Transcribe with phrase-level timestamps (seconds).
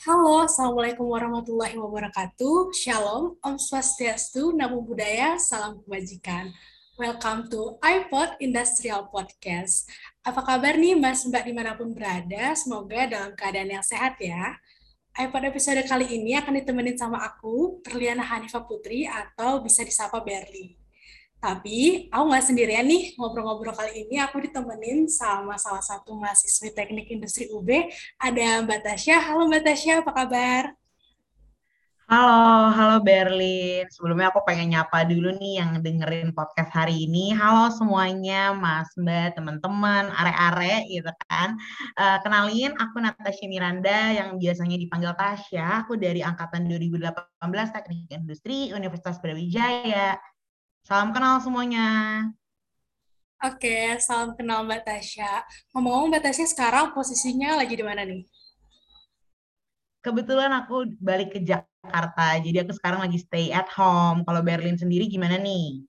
[0.00, 2.72] Halo, Assalamualaikum warahmatullahi wabarakatuh.
[2.72, 6.56] Shalom, Om Swastiastu, Namo Buddhaya, Salam Kebajikan.
[6.96, 9.84] Welcome to iPod Industrial Podcast.
[10.24, 12.56] Apa kabar nih Mas Mbak di mana pun berada?
[12.56, 14.56] Semoga dalam keadaan yang sehat ya.
[15.20, 20.79] iPod episode kali ini akan ditemenin sama aku, Perliana Hanifah Putri, atau bisa disapa Berli.
[21.40, 24.20] Tapi aku nggak sendirian nih ngobrol-ngobrol kali ini.
[24.20, 27.88] Aku ditemenin sama salah satu mahasiswi teknik industri UB.
[28.20, 29.16] Ada Mbak Tasya.
[29.24, 30.64] Halo Mbak Tasya, apa kabar?
[32.10, 33.88] Halo, halo Berlin.
[33.88, 37.32] Sebelumnya aku pengen nyapa dulu nih yang dengerin podcast hari ini.
[37.32, 41.56] Halo semuanya, Mas, Mbak, teman-teman, are-are gitu kan.
[41.96, 45.86] Uh, kenalin, aku Natasha Miranda yang biasanya dipanggil Tasya.
[45.86, 47.16] Aku dari Angkatan 2018
[47.72, 50.20] Teknik Industri Universitas Brawijaya.
[50.84, 51.88] Salam kenal semuanya.
[53.40, 55.44] Oke, salam kenal Mbak Tasya.
[55.72, 58.24] Ngomong-ngomong Mbak Tasya sekarang posisinya lagi di mana nih?
[60.00, 64.24] Kebetulan aku balik ke Jakarta, jadi aku sekarang lagi stay at home.
[64.24, 65.84] Kalau Berlin sendiri gimana nih?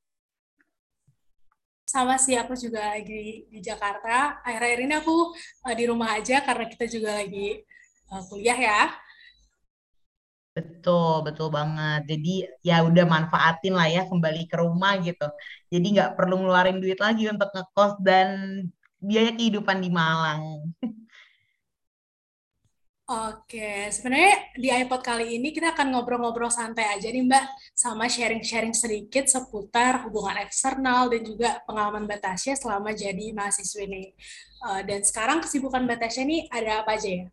[1.88, 4.40] Sama sih, aku juga lagi di Jakarta.
[4.48, 5.36] Akhir-akhir ini aku
[5.68, 7.60] uh, di rumah aja karena kita juga lagi
[8.12, 8.82] uh, kuliah ya.
[10.56, 12.00] Betul, betul banget.
[12.12, 15.28] Jadi ya udah manfaatin lah ya kembali ke rumah gitu.
[15.72, 18.28] Jadi nggak perlu ngeluarin duit lagi untuk ngekos dan
[19.00, 20.42] biaya kehidupan di Malang.
[23.12, 28.72] Oke, sebenarnya di iPod kali ini kita akan ngobrol-ngobrol santai aja nih Mbak, sama sharing-sharing
[28.72, 34.16] sedikit seputar hubungan eksternal dan juga pengalaman Batasya selama jadi mahasiswa ini.
[34.64, 37.26] Uh, dan sekarang kesibukan Batasya ini ada apa aja ya?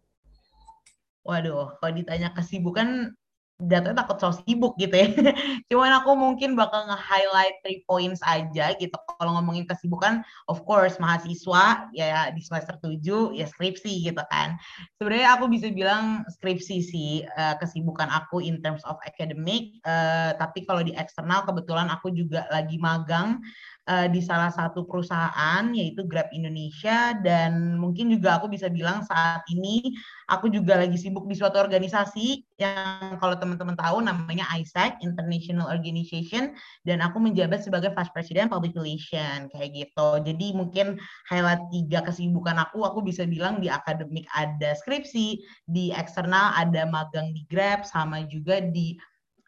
[1.29, 3.13] Waduh, kalau ditanya kesibukan,
[3.59, 5.11] datanya takut so sibuk gitu ya.
[5.69, 8.95] Cuman aku mungkin bakal nge-highlight three points aja gitu.
[9.19, 14.55] Kalau ngomongin kesibukan, of course mahasiswa ya di semester 7 ya skripsi gitu kan.
[15.03, 19.75] Sebenarnya aku bisa bilang skripsi sih uh, kesibukan aku in terms of academic.
[19.83, 23.43] Uh, tapi kalau di eksternal kebetulan aku juga lagi magang
[23.89, 29.43] uh, di salah satu perusahaan yaitu Grab Indonesia dan mungkin juga aku bisa bilang saat
[29.49, 29.97] ini
[30.29, 36.53] aku juga lagi sibuk di suatu organisasi yang kalau teman-teman tahu namanya ISAC International Organization
[36.85, 40.09] dan aku menjabat sebagai Vice President Public Relation kayak gitu.
[40.23, 41.01] Jadi mungkin
[41.33, 47.33] highlight tiga kesibukan aku aku bisa bilang di akademik ada skripsi, di eksternal ada magang
[47.33, 49.01] di Grab sama juga di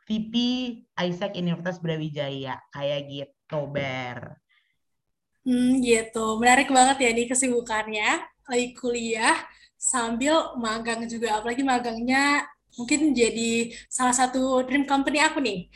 [0.08, 0.34] VP
[0.98, 3.39] Isaac Universitas Brawijaya kayak gitu.
[3.50, 4.38] Tober.
[5.42, 6.38] Hmm, gitu.
[6.38, 8.10] Menarik banget ya nih kesibukannya.
[8.46, 9.36] Lagi kuliah
[9.74, 11.42] sambil magang juga.
[11.42, 12.46] Apalagi magangnya
[12.78, 15.66] mungkin jadi salah satu dream company aku nih.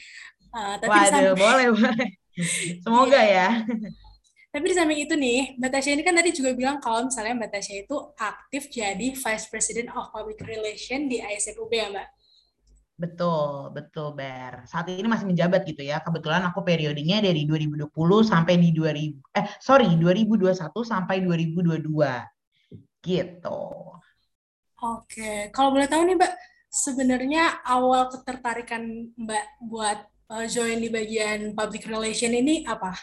[0.54, 1.34] Uh, tapi Waduh, sambil...
[1.34, 2.08] boleh, boleh.
[2.84, 3.66] Semoga ya.
[4.54, 7.50] Tapi di samping itu nih, Mbak Tasya ini kan tadi juga bilang kalau misalnya Mbak
[7.58, 12.08] Tasya itu aktif jadi Vice President of Public Relations di ISFUB ya Mbak?
[12.94, 14.62] Betul, betul Ber.
[14.70, 15.98] Saat ini masih menjabat gitu ya.
[15.98, 17.90] Kebetulan aku periodenya dari 2020
[18.22, 20.54] sampai di 2000 eh sorry 2021
[20.86, 21.82] sampai 2022.
[23.02, 23.62] Gitu.
[24.84, 26.32] Oke, kalau boleh tahu nih Mbak,
[26.70, 29.98] sebenarnya awal ketertarikan Mbak buat
[30.30, 32.94] uh, join di bagian public relation ini apa?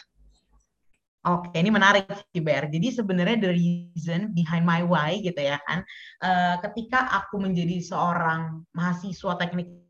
[1.22, 2.66] Oke, ini menarik sih Ber.
[2.66, 5.84] Jadi sebenarnya the reason behind my why gitu ya kan,
[6.24, 9.81] uh, ketika aku menjadi seorang mahasiswa teknik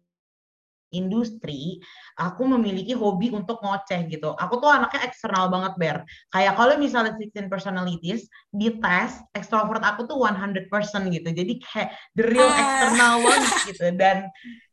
[0.92, 1.80] industri,
[2.20, 4.36] aku memiliki hobi untuk ngoceh gitu.
[4.36, 5.96] Aku tuh anaknya eksternal banget, Ber.
[6.30, 10.68] Kayak kalau misalnya 16 personalities, di tes, extrovert aku tuh 100%
[11.10, 11.28] gitu.
[11.32, 12.60] Jadi kayak the real uh.
[12.60, 13.84] external one gitu.
[13.96, 14.28] Dan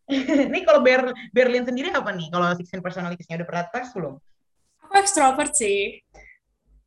[0.51, 2.27] ini kalau Ber Berlin sendiri apa nih?
[2.29, 4.15] Kalau 16 personalitiesnya udah pernah tes belum?
[4.89, 6.01] Aku extrovert sih.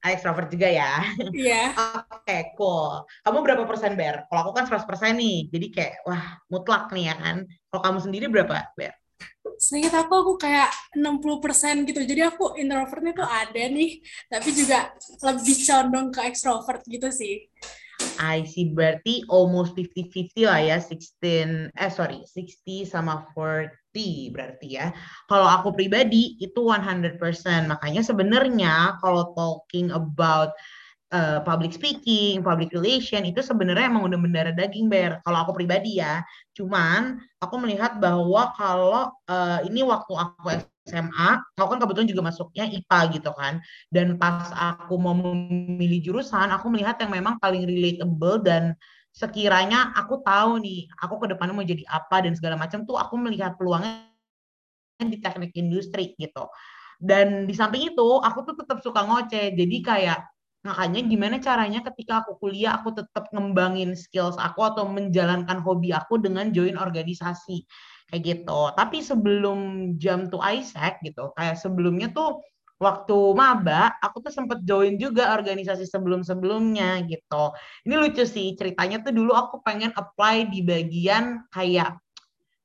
[0.02, 0.98] Ah, extrovert juga ya.
[1.30, 1.70] Iya.
[1.70, 1.78] Yeah.
[2.10, 3.06] Oke, okay, cool.
[3.22, 4.26] Kamu berapa persen, Ber?
[4.26, 5.46] Kalau aku kan 100% nih.
[5.46, 7.46] Jadi kayak, wah, mutlak nih ya kan.
[7.70, 8.92] Kalau kamu sendiri berapa, Ber?
[9.62, 12.02] Seingat aku, aku kayak 60% gitu.
[12.02, 14.90] Jadi aku introvertnya tuh ada nih, tapi juga
[15.22, 17.46] lebih condong ke extrovert gitu sih.
[18.18, 24.90] I see, berarti almost 50-50 lah ya, 16, eh sorry, 60 sama 40 berarti ya.
[25.30, 30.50] Kalau aku pribadi itu 100%, makanya sebenarnya kalau talking about
[31.12, 35.20] uh, public speaking, public relation itu sebenarnya emang udah mendarah daging ber.
[35.22, 36.24] Kalau aku pribadi ya,
[36.56, 40.48] cuman aku melihat bahwa kalau uh, ini waktu aku
[40.88, 43.60] SMA, aku kan kebetulan juga masuknya IPA gitu kan.
[43.92, 48.74] Dan pas aku mau memilih jurusan, aku melihat yang memang paling relatable dan
[49.12, 53.20] sekiranya aku tahu nih, aku ke depannya mau jadi apa dan segala macam tuh aku
[53.20, 54.08] melihat peluangnya
[55.04, 56.48] di teknik industri gitu.
[57.02, 59.58] Dan di samping itu, aku tuh tetap suka ngoceh.
[59.58, 60.31] Jadi kayak
[60.62, 66.22] Makanya gimana caranya ketika aku kuliah aku tetap ngembangin skills aku atau menjalankan hobi aku
[66.22, 67.66] dengan join organisasi
[68.06, 68.60] kayak gitu.
[68.78, 69.58] Tapi sebelum
[69.98, 72.38] jam to Isaac gitu, kayak sebelumnya tuh
[72.82, 77.54] waktu maba aku tuh sempet join juga organisasi sebelum-sebelumnya gitu.
[77.86, 81.98] Ini lucu sih ceritanya tuh dulu aku pengen apply di bagian kayak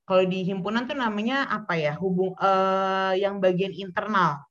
[0.07, 4.41] kalau di himpunan tuh namanya apa ya hubung uh, yang bagian internal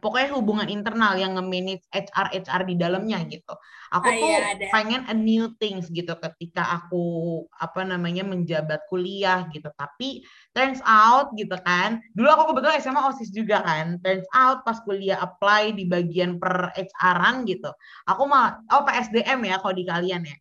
[0.00, 3.54] pokoknya hubungan internal yang nge-manage HR HR di dalamnya gitu.
[3.92, 7.04] Aku ah, tuh iya, pengen a new things gitu ketika aku
[7.60, 9.68] apa namanya menjabat kuliah gitu.
[9.76, 10.24] Tapi
[10.56, 12.00] turns out gitu kan.
[12.16, 14.00] Dulu aku kebetulan SMA OSIS juga kan.
[14.00, 17.70] Turns out pas kuliah apply di bagian per HR-an gitu.
[18.08, 20.36] Aku mah oh PSDM ya kalau di kalian ya.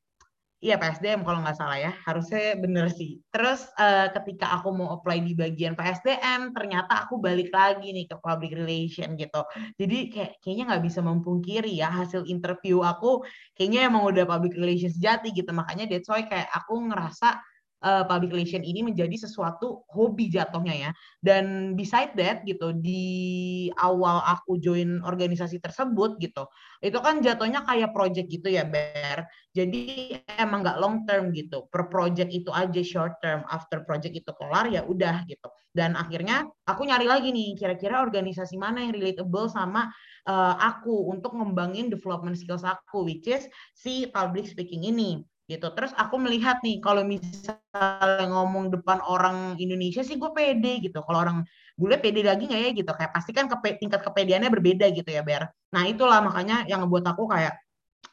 [0.60, 3.24] Iya PSDM kalau nggak salah ya, harusnya bener sih.
[3.32, 8.20] Terus uh, ketika aku mau apply di bagian PSDM, ternyata aku balik lagi nih ke
[8.20, 9.40] public relation gitu.
[9.80, 13.24] Jadi kayak kayaknya nggak bisa mempungkiri ya hasil interview aku
[13.56, 15.48] kayaknya emang udah public relation sejati gitu.
[15.56, 17.40] Makanya that's why kayak aku ngerasa
[17.84, 20.92] uh, public relation ini menjadi sesuatu hobi jatuhnya ya.
[21.20, 26.48] Dan beside that gitu di awal aku join organisasi tersebut gitu,
[26.84, 29.28] itu kan jatuhnya kayak project gitu ya Ber.
[29.56, 31.68] Jadi emang nggak long term gitu.
[31.72, 33.44] Per project itu aja short term.
[33.48, 35.50] After project itu kelar ya udah gitu.
[35.70, 39.94] Dan akhirnya aku nyari lagi nih kira-kira organisasi mana yang relatable sama
[40.26, 43.46] uh, aku untuk ngembangin development skills aku which is
[43.78, 45.68] si public speaking ini gitu.
[45.74, 51.02] Terus aku melihat nih kalau misalnya ngomong depan orang Indonesia sih gue pede gitu.
[51.02, 51.42] Kalau orang
[51.74, 52.92] bule pede lagi nggak ya gitu.
[52.94, 55.50] Kayak pasti kan kepe, tingkat kepedeannya berbeda gitu ya Ber.
[55.74, 57.58] Nah itulah makanya yang ngebuat aku kayak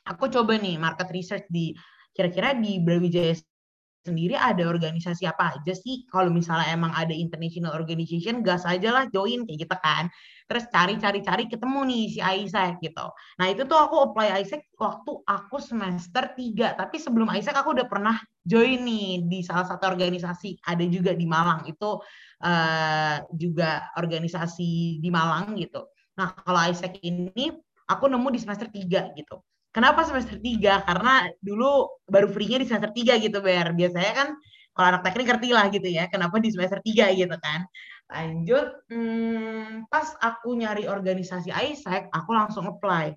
[0.08, 1.76] aku coba nih market research di
[2.16, 3.36] kira-kira di Brawijaya
[4.06, 6.06] sendiri ada organisasi apa aja sih?
[6.06, 10.06] Kalau misalnya emang ada international organization, gas aja lah join kayak gitu kan.
[10.46, 13.06] Terus cari-cari-cari ketemu nih si Isaac gitu.
[13.42, 16.78] Nah itu tuh aku apply Isaac waktu aku semester 3.
[16.78, 18.14] Tapi sebelum Isaac aku udah pernah
[18.46, 20.62] join nih di salah satu organisasi.
[20.62, 21.66] Ada juga di Malang.
[21.66, 21.98] Itu
[22.46, 25.90] uh, juga organisasi di Malang gitu.
[26.14, 27.50] Nah kalau Isaac ini
[27.90, 29.42] aku nemu di semester 3 gitu.
[29.76, 30.88] Kenapa semester 3?
[30.88, 33.76] Karena dulu baru free-nya di semester 3 gitu, Ber.
[33.76, 34.28] Biasanya kan
[34.72, 37.68] kalau anak teknik ngerti lah gitu ya, kenapa di semester 3 gitu kan.
[38.08, 43.12] Lanjut, hmm, pas aku nyari organisasi ISEC, aku langsung apply.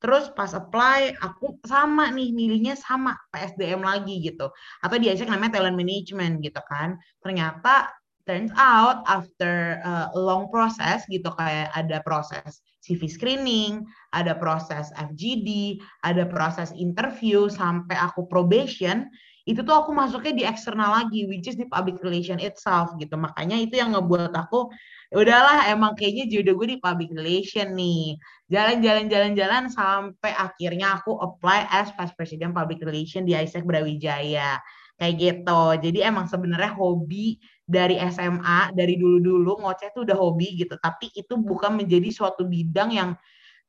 [0.00, 4.48] Terus pas apply, aku sama nih, milihnya sama PSDM lagi gitu.
[4.80, 6.96] Atau di ISEC namanya talent management gitu kan.
[7.20, 7.92] Ternyata
[8.24, 13.84] turns out after a long process gitu kayak ada proses CV screening,
[14.16, 19.04] ada proses FGD, ada proses interview sampai aku probation,
[19.48, 23.16] itu tuh aku masuknya di eksternal lagi which is di public relation itself gitu.
[23.16, 24.68] Makanya itu yang ngebuat aku
[25.08, 28.20] ya udahlah emang kayaknya jodoh gue di public relation nih.
[28.52, 34.60] Jalan-jalan jalan-jalan sampai akhirnya aku apply as Vice President Public Relation di ISEC Brawijaya.
[35.00, 35.62] Kayak gitu.
[35.80, 40.80] Jadi emang sebenarnya hobi dari SMA dari dulu-dulu ngoceh itu udah hobi gitu.
[40.80, 43.10] Tapi itu bukan menjadi suatu bidang yang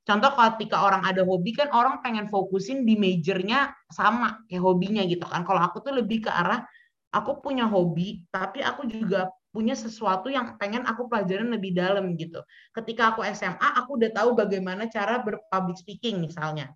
[0.08, 5.28] contoh ketika orang ada hobi kan orang pengen fokusin di majornya sama kayak hobinya gitu
[5.28, 5.44] kan.
[5.44, 6.64] Kalau aku tuh lebih ke arah
[7.12, 12.40] aku punya hobi tapi aku juga punya sesuatu yang pengen aku pelajarin lebih dalam gitu.
[12.72, 16.72] Ketika aku SMA aku udah tahu bagaimana cara berpublic speaking misalnya.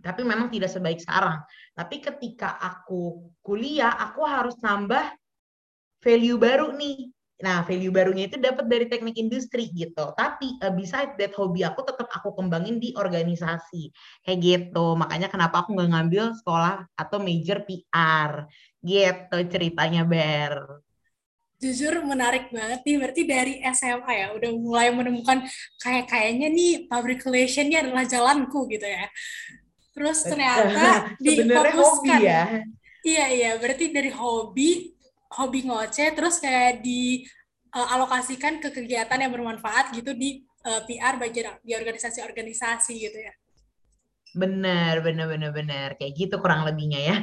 [0.00, 1.44] Tapi memang tidak sebaik sekarang.
[1.76, 5.19] Tapi ketika aku kuliah aku harus nambah
[6.00, 7.12] value baru nih.
[7.40, 10.12] Nah, value barunya itu dapat dari teknik industri gitu.
[10.12, 13.88] Tapi uh, beside that hobi aku tetap aku kembangin di organisasi.
[14.20, 14.92] Kayak gitu.
[14.92, 18.44] Makanya kenapa aku nggak ngambil sekolah atau major PR.
[18.84, 20.84] Gitu ceritanya, Ber.
[21.60, 25.44] Jujur menarik banget nih, berarti dari SMA ya, udah mulai menemukan
[25.76, 29.04] kayak kayaknya nih public relation adalah jalanku gitu ya.
[29.92, 32.20] Terus ternyata difokuskan.
[32.20, 32.44] ya.
[33.00, 34.99] Iya, iya, berarti dari hobi
[35.30, 41.46] hobi ngoceh terus kayak dialokasikan uh, ke kegiatan yang bermanfaat gitu di uh, PR bagi
[41.62, 43.34] di organisasi-organisasi gitu ya.
[44.30, 45.88] Benar, benar, benar, benar.
[45.98, 47.16] Kayak gitu kurang lebihnya ya.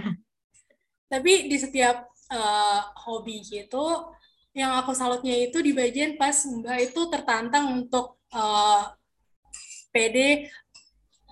[1.12, 4.12] Tapi di setiap uh, hobi gitu,
[4.52, 8.92] yang aku salutnya itu di bagian pas Mbak itu tertantang untuk uh,
[9.96, 10.50] PD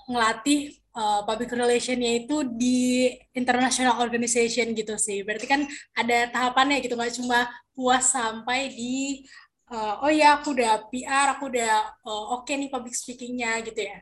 [0.07, 5.21] ngelatih uh, public relationnya itu di international organization gitu sih.
[5.21, 5.61] Berarti kan
[5.93, 9.27] ada tahapannya gitu, nggak cuma puas sampai di
[9.69, 11.73] uh, oh ya aku udah PR, aku udah
[12.07, 13.99] uh, oke okay nih public speakingnya gitu ya.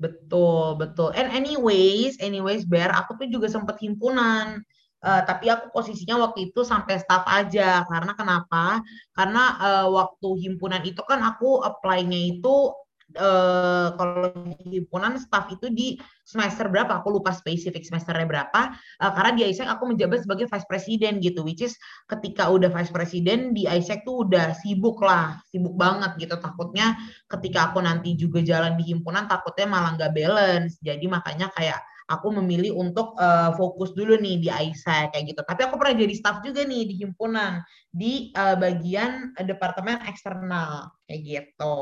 [0.00, 1.12] Betul, betul.
[1.12, 4.64] And anyways, anyways, Bear, aku tuh juga sempat himpunan.
[5.00, 7.84] Uh, tapi aku posisinya waktu itu sampai staff aja.
[7.84, 8.80] Karena kenapa?
[9.12, 12.72] Karena uh, waktu himpunan itu kan aku apply-nya itu
[13.18, 14.30] uh, kalau
[14.66, 15.88] himpunan staff itu di
[16.22, 20.68] semester berapa aku lupa spesifik semesternya berapa uh, karena di ISEC aku menjabat sebagai vice
[20.68, 21.74] president gitu which is
[22.06, 26.94] ketika udah vice president di ISEC tuh udah sibuk lah sibuk banget gitu takutnya
[27.26, 32.34] ketika aku nanti juga jalan di himpunan takutnya malah nggak balance jadi makanya kayak aku
[32.42, 35.40] memilih untuk uh, fokus dulu nih di AISA kayak gitu.
[35.46, 37.62] Tapi aku pernah jadi staff juga nih di himpunan
[37.94, 41.78] di uh, bagian departemen eksternal kayak gitu.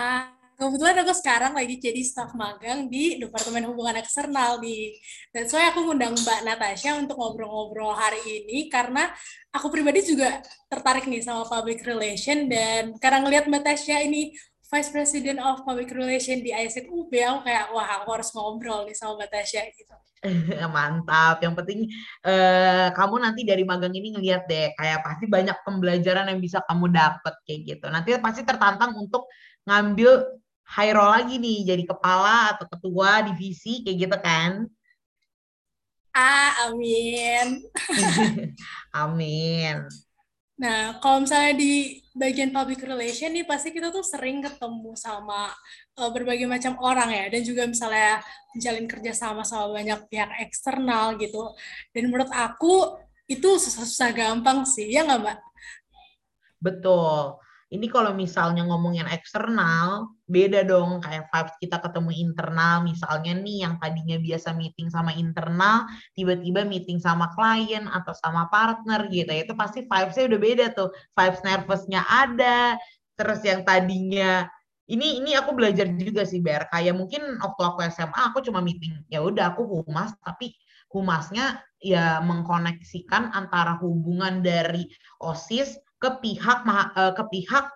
[0.00, 4.96] Ah, kebetulan aku sekarang lagi jadi staff magang di Departemen Hubungan Eksternal di
[5.28, 9.12] dan soalnya aku ngundang Mbak Natasha untuk ngobrol-ngobrol hari ini karena
[9.52, 10.40] aku pribadi juga
[10.72, 14.32] tertarik nih sama public relation dan karena ngelihat Mbak Natasha ini
[14.70, 18.94] Vice President of Public Relation di ISEC UB, aku kayak, wah aku harus ngobrol nih
[18.94, 19.96] sama Mbak Tasya gitu.
[20.78, 21.42] Mantap.
[21.42, 21.80] Yang penting
[22.22, 26.86] eh, kamu nanti dari magang ini ngeliat deh, kayak pasti banyak pembelajaran yang bisa kamu
[26.86, 27.86] dapet kayak gitu.
[27.90, 29.26] Nanti pasti tertantang untuk
[29.68, 30.40] ngambil
[30.70, 34.52] high role lagi nih, jadi kepala atau ketua divisi kayak gitu kan?
[36.14, 37.62] Ah, amin.
[39.02, 39.86] amin.
[40.60, 45.48] Nah, kalau misalnya di bagian public relation nih, pasti kita tuh sering ketemu sama
[45.96, 48.20] uh, berbagai macam orang ya, dan juga misalnya
[48.52, 51.54] menjalin kerja sama sama banyak pihak eksternal gitu.
[51.90, 52.98] Dan menurut aku
[53.30, 55.38] itu susah-susah gampang sih, ya nggak Mbak?
[56.60, 57.40] Betul
[57.70, 62.82] ini kalau misalnya ngomongin eksternal, beda dong kayak vibes kita ketemu internal.
[62.82, 65.86] Misalnya nih yang tadinya biasa meeting sama internal,
[66.18, 69.30] tiba-tiba meeting sama klien atau sama partner gitu.
[69.30, 70.90] Itu pasti vibes-nya udah beda tuh.
[71.14, 72.74] Vibes nervousnya ada,
[73.14, 74.50] terus yang tadinya
[74.90, 79.06] ini ini aku belajar juga sih Ber kayak mungkin waktu aku SMA aku cuma meeting
[79.06, 80.58] ya udah aku humas tapi
[80.90, 84.90] humasnya ya mengkoneksikan antara hubungan dari
[85.22, 86.58] OSIS ke pihak
[86.96, 87.66] eh, ke pihak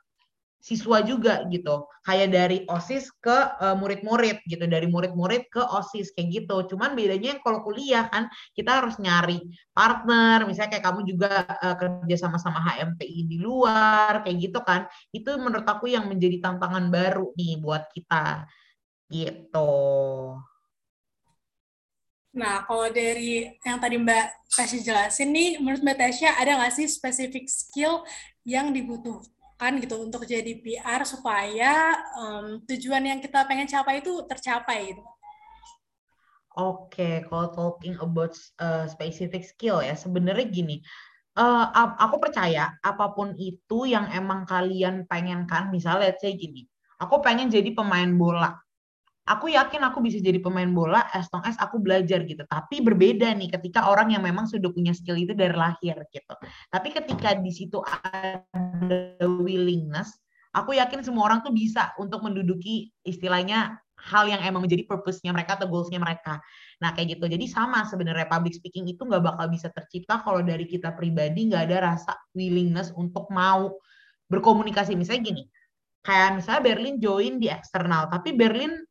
[0.65, 1.85] siswa juga gitu.
[2.09, 4.65] Kayak dari osis ke eh, murid-murid uh, gitu.
[4.65, 6.57] Dari murid-murid ke osis kayak gitu.
[6.73, 9.45] Cuman bedanya kalau kuliah kan kita harus nyari
[9.77, 10.49] partner.
[10.49, 14.89] Misalnya kayak kamu juga uh, kerja sama-sama HMPI di luar kayak gitu kan.
[15.13, 18.49] Itu menurut aku yang menjadi tantangan baru nih buat kita.
[19.13, 19.69] Gitu
[22.35, 26.91] Nah, kalau dari yang tadi Mbak Tasya jelasin nih, menurut Mbak Tasya ada nggak sih
[26.91, 28.03] spesifik skill
[28.43, 34.91] yang dibutuhkan gitu untuk jadi PR supaya um, tujuan yang kita pengen capai itu tercapai
[34.91, 35.03] gitu?
[36.55, 40.83] Oke, okay, kalau talking about uh, specific skill ya, sebenarnya gini,
[41.39, 46.67] uh, aku percaya apa pun itu yang emang kalian pengen kan, misalnya let's say gini,
[46.99, 48.64] aku pengen jadi pemain bola
[49.25, 52.45] aku yakin aku bisa jadi pemain bola as long as aku belajar gitu.
[52.45, 56.35] Tapi berbeda nih ketika orang yang memang sudah punya skill itu dari lahir gitu.
[56.69, 60.13] Tapi ketika di situ ada willingness,
[60.53, 65.57] aku yakin semua orang tuh bisa untuk menduduki istilahnya hal yang emang menjadi purpose-nya mereka
[65.57, 66.43] atau goals-nya mereka.
[66.85, 67.25] Nah, kayak gitu.
[67.31, 71.73] Jadi sama sebenarnya public speaking itu nggak bakal bisa tercipta kalau dari kita pribadi nggak
[71.73, 73.73] ada rasa willingness untuk mau
[74.29, 74.93] berkomunikasi.
[74.99, 75.43] Misalnya gini,
[76.05, 78.85] kayak misalnya Berlin join di eksternal, tapi Berlin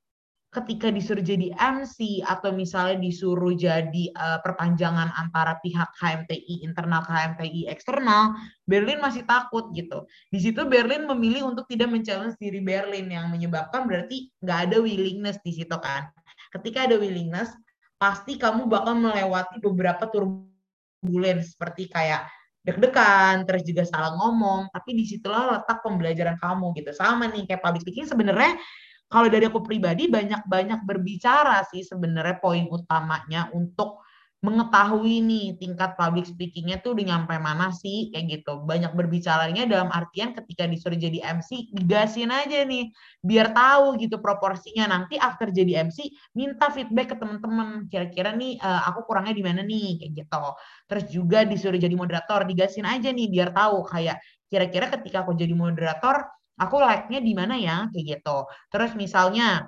[0.53, 7.09] ketika disuruh jadi MC atau misalnya disuruh jadi uh, perpanjangan antara pihak HMTI internal ke
[7.09, 8.37] HMTI eksternal,
[8.69, 10.05] Berlin masih takut gitu.
[10.29, 15.41] Di situ Berlin memilih untuk tidak mencalon diri Berlin yang menyebabkan berarti nggak ada willingness
[15.41, 16.13] di situ kan.
[16.53, 17.49] Ketika ada willingness,
[17.97, 22.29] pasti kamu bakal melewati beberapa turbulence seperti kayak
[22.63, 26.95] deg-degan, terus juga salah ngomong, tapi di situlah letak pembelajaran kamu gitu.
[26.95, 28.55] Sama nih kayak public speaking sebenarnya
[29.13, 34.01] kalau dari aku pribadi banyak-banyak berbicara sih sebenarnya poin utamanya untuk
[34.43, 38.59] mengetahui nih tingkat public speakingnya tuh udah nyampe mana sih kayak gitu.
[38.67, 42.91] Banyak berbicaranya dalam artian ketika disuruh jadi MC digasin aja nih
[43.23, 44.91] biar tahu gitu proporsinya.
[44.91, 47.87] Nanti after jadi MC minta feedback ke teman-teman.
[47.87, 50.43] Kira-kira nih uh, aku kurangnya di mana nih kayak gitu.
[50.91, 53.87] Terus juga disuruh jadi moderator digasin aja nih biar tahu.
[53.87, 54.19] Kayak
[54.51, 57.87] kira-kira ketika aku jadi moderator aku like-nya di mana ya?
[57.89, 58.37] Kayak gitu.
[58.69, 59.67] Terus misalnya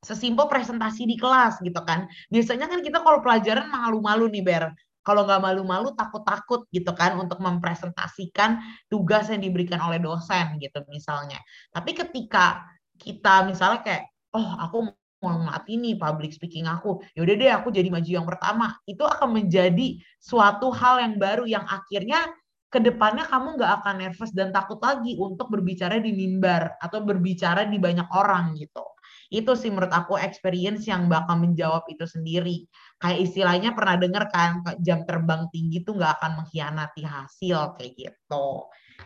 [0.00, 2.08] sesimpel presentasi di kelas gitu kan.
[2.32, 4.64] Biasanya kan kita kalau pelajaran malu-malu nih ber.
[5.00, 8.60] Kalau nggak malu-malu takut-takut gitu kan untuk mempresentasikan
[8.92, 11.40] tugas yang diberikan oleh dosen gitu misalnya.
[11.72, 12.68] Tapi ketika
[13.00, 14.04] kita misalnya kayak
[14.36, 17.00] oh aku mau mati nih public speaking aku.
[17.16, 18.76] Yaudah deh aku jadi maju yang pertama.
[18.88, 22.28] Itu akan menjadi suatu hal yang baru yang akhirnya
[22.70, 27.66] ke depannya kamu nggak akan nervous dan takut lagi untuk berbicara di mimbar atau berbicara
[27.66, 28.86] di banyak orang gitu.
[29.30, 32.66] Itu sih menurut aku experience yang bakal menjawab itu sendiri.
[33.02, 38.46] Kayak istilahnya pernah denger kan jam terbang tinggi tuh nggak akan mengkhianati hasil kayak gitu.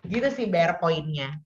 [0.04, 1.40] Gitu sih bear poinnya.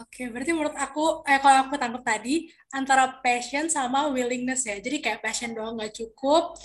[0.00, 4.80] Oke, berarti menurut aku, eh kalau aku tangkap tadi, antara passion sama willingness ya.
[4.80, 6.56] Jadi kayak passion doang nggak cukup,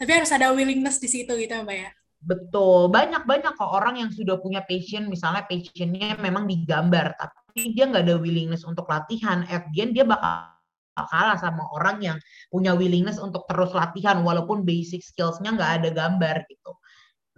[0.00, 1.90] tapi harus ada willingness di situ gitu Mbak ya.
[2.18, 8.04] Betul, banyak-banyak kok orang yang sudah punya passion, misalnya passionnya memang digambar, tapi dia nggak
[8.10, 9.46] ada willingness untuk latihan.
[9.46, 10.50] At the end, dia bakal
[10.98, 12.18] kalah sama orang yang
[12.50, 16.72] punya willingness untuk terus latihan, walaupun basic skillsnya nggak ada gambar gitu.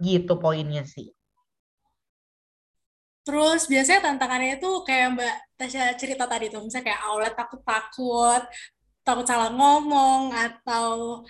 [0.01, 1.13] Gitu poinnya sih.
[3.21, 8.41] Terus biasanya tantangannya itu kayak Mbak Tasya cerita tadi tuh, misalnya kayak outlet takut-takut,
[9.05, 11.21] takut salah ngomong, atau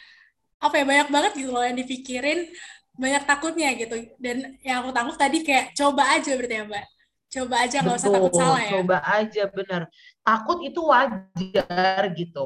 [0.64, 2.48] apa ya, banyak banget gitu loh yang dipikirin,
[2.96, 3.96] banyak takutnya gitu.
[4.20, 6.86] Dan yang aku tangkap tadi kayak coba aja berarti ya Mbak.
[7.32, 8.72] Coba aja nggak usah takut salah ya.
[8.76, 9.82] coba aja bener.
[10.20, 12.44] Takut itu wajar gitu.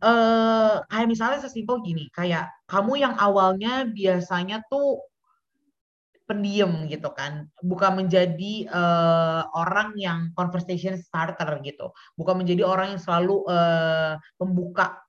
[0.00, 5.04] Eh, kayak misalnya sesimpel gini, kayak kamu yang awalnya biasanya tuh
[6.24, 13.00] pendiam gitu kan, bukan menjadi eh, orang yang conversation starter gitu, bukan menjadi orang yang
[13.00, 15.03] selalu eh, pembuka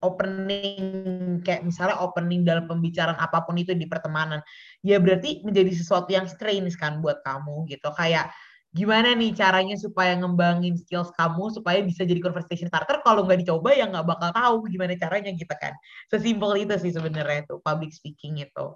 [0.00, 4.40] opening kayak misalnya opening dalam pembicaraan apa pun itu di pertemanan,
[4.80, 8.32] ya berarti menjadi sesuatu yang strange kan buat kamu gitu, kayak
[8.70, 13.02] gimana nih caranya supaya ngembangin skills kamu supaya bisa jadi conversation starter?
[13.02, 15.74] Kalau nggak dicoba ya nggak bakal tahu gimana caranya gitu kan.
[16.06, 18.66] Sesimpel itu sih sebenarnya itu public speaking itu.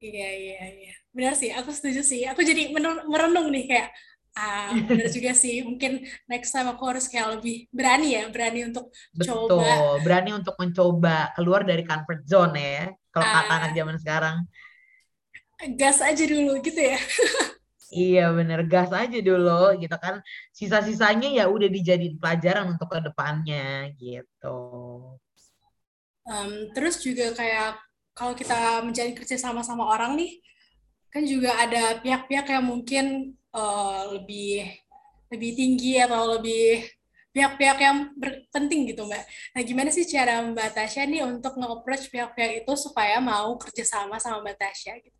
[0.00, 0.92] Iya, iya, iya.
[1.12, 2.24] Benar sih, aku setuju sih.
[2.28, 2.68] Aku jadi
[3.08, 3.88] merenung nih kayak,
[4.36, 5.64] ah, benar juga sih.
[5.64, 8.92] Mungkin next time aku harus kayak lebih berani ya, berani untuk
[9.24, 9.64] coba.
[9.64, 12.84] Betul, berani untuk mencoba keluar dari comfort zone ya.
[13.10, 14.36] Kalau kata anak ah, zaman sekarang.
[15.80, 17.00] gas aja dulu gitu ya.
[17.86, 20.18] Iya bener, gas aja dulu gitu kan.
[20.50, 24.58] Sisa-sisanya ya udah dijadiin pelajaran untuk ke depannya gitu.
[26.26, 27.78] Um, terus juga kayak
[28.10, 30.42] kalau kita menjalin kerja sama sama orang nih,
[31.14, 33.04] kan juga ada pihak-pihak yang mungkin
[33.56, 34.68] uh, lebih
[35.32, 36.86] lebih tinggi atau lebih
[37.34, 37.98] pihak-pihak yang
[38.48, 39.24] penting gitu Mbak.
[39.56, 44.40] Nah gimana sih cara Mbak Tasya nih untuk nge-approach pihak-pihak itu supaya mau kerjasama sama
[44.44, 45.16] Mbak Tasya gitu?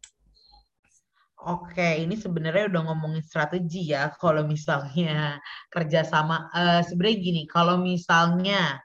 [1.37, 4.08] Oke, ini sebenarnya udah ngomongin strategi ya.
[4.16, 5.37] Kalau misalnya
[5.68, 8.80] kerjasama, uh, sebenarnya gini, kalau misalnya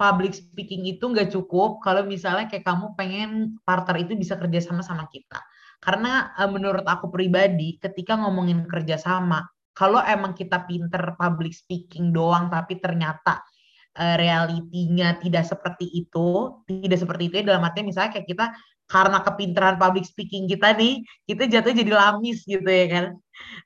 [0.00, 5.04] public speaking itu nggak cukup kalau misalnya kayak kamu pengen partner itu bisa kerjasama sama
[5.12, 5.44] kita.
[5.80, 12.52] Karena uh, menurut aku pribadi, ketika ngomongin kerjasama, kalau emang kita pinter public speaking doang,
[12.52, 13.40] tapi ternyata
[13.96, 18.46] uh, realitinya tidak seperti itu, tidak seperti itu ya dalam artinya misalnya kayak kita
[18.90, 23.06] karena kepintaran public speaking kita nih, kita jatuh jadi lamis gitu ya kan.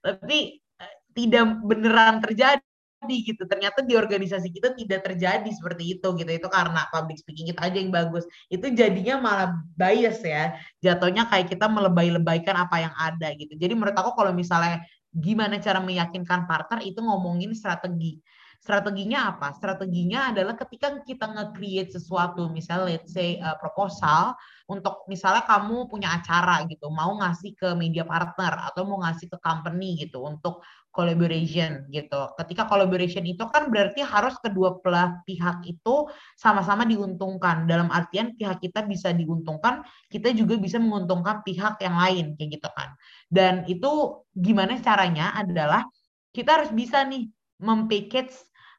[0.06, 2.62] Tapi uh, tidak beneran terjadi
[3.08, 3.44] gitu.
[3.44, 6.30] Ternyata di organisasi kita tidak terjadi seperti itu gitu.
[6.30, 8.24] Itu karena public speaking kita aja yang bagus.
[8.48, 10.56] Itu jadinya malah bias ya.
[10.80, 13.54] Jatuhnya kayak kita melebay-lebaykan apa yang ada gitu.
[13.58, 14.80] Jadi menurut aku kalau misalnya
[15.14, 18.18] gimana cara meyakinkan partner itu ngomongin strategi.
[18.64, 19.52] Strateginya apa?
[19.52, 24.32] Strateginya adalah ketika kita nge-create sesuatu, misalnya let's say uh, proposal
[24.72, 29.36] untuk misalnya kamu punya acara gitu, mau ngasih ke media partner atau mau ngasih ke
[29.44, 30.64] company gitu untuk
[30.94, 32.30] collaboration gitu.
[32.38, 36.06] Ketika collaboration itu kan berarti harus kedua belah pihak itu
[36.38, 37.66] sama-sama diuntungkan.
[37.66, 42.70] Dalam artian pihak kita bisa diuntungkan, kita juga bisa menguntungkan pihak yang lain kayak gitu
[42.72, 42.94] kan.
[43.26, 45.82] Dan itu gimana caranya adalah
[46.30, 47.26] kita harus bisa nih
[47.58, 48.32] mempackage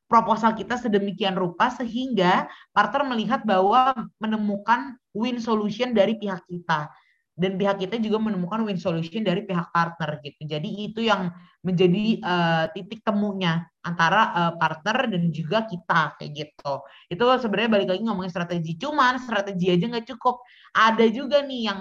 [0.08, 6.88] proposal kita sedemikian rupa sehingga partner melihat bahwa menemukan win solution dari pihak kita
[7.36, 10.48] dan pihak kita juga menemukan win solution dari pihak partner gitu.
[10.48, 16.74] Jadi itu yang menjadi uh, titik temunya antara uh, partner dan juga kita kayak gitu.
[17.12, 18.80] Itu sebenarnya balik lagi ngomongin strategi.
[18.80, 20.40] Cuman strategi aja nggak cukup.
[20.72, 21.80] Ada juga nih yang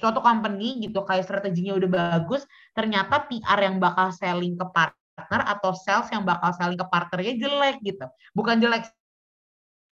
[0.00, 5.76] suatu company gitu kayak strateginya udah bagus, ternyata PR yang bakal selling ke partner atau
[5.76, 8.08] sales yang bakal selling ke partnernya jelek gitu.
[8.32, 8.88] Bukan jelek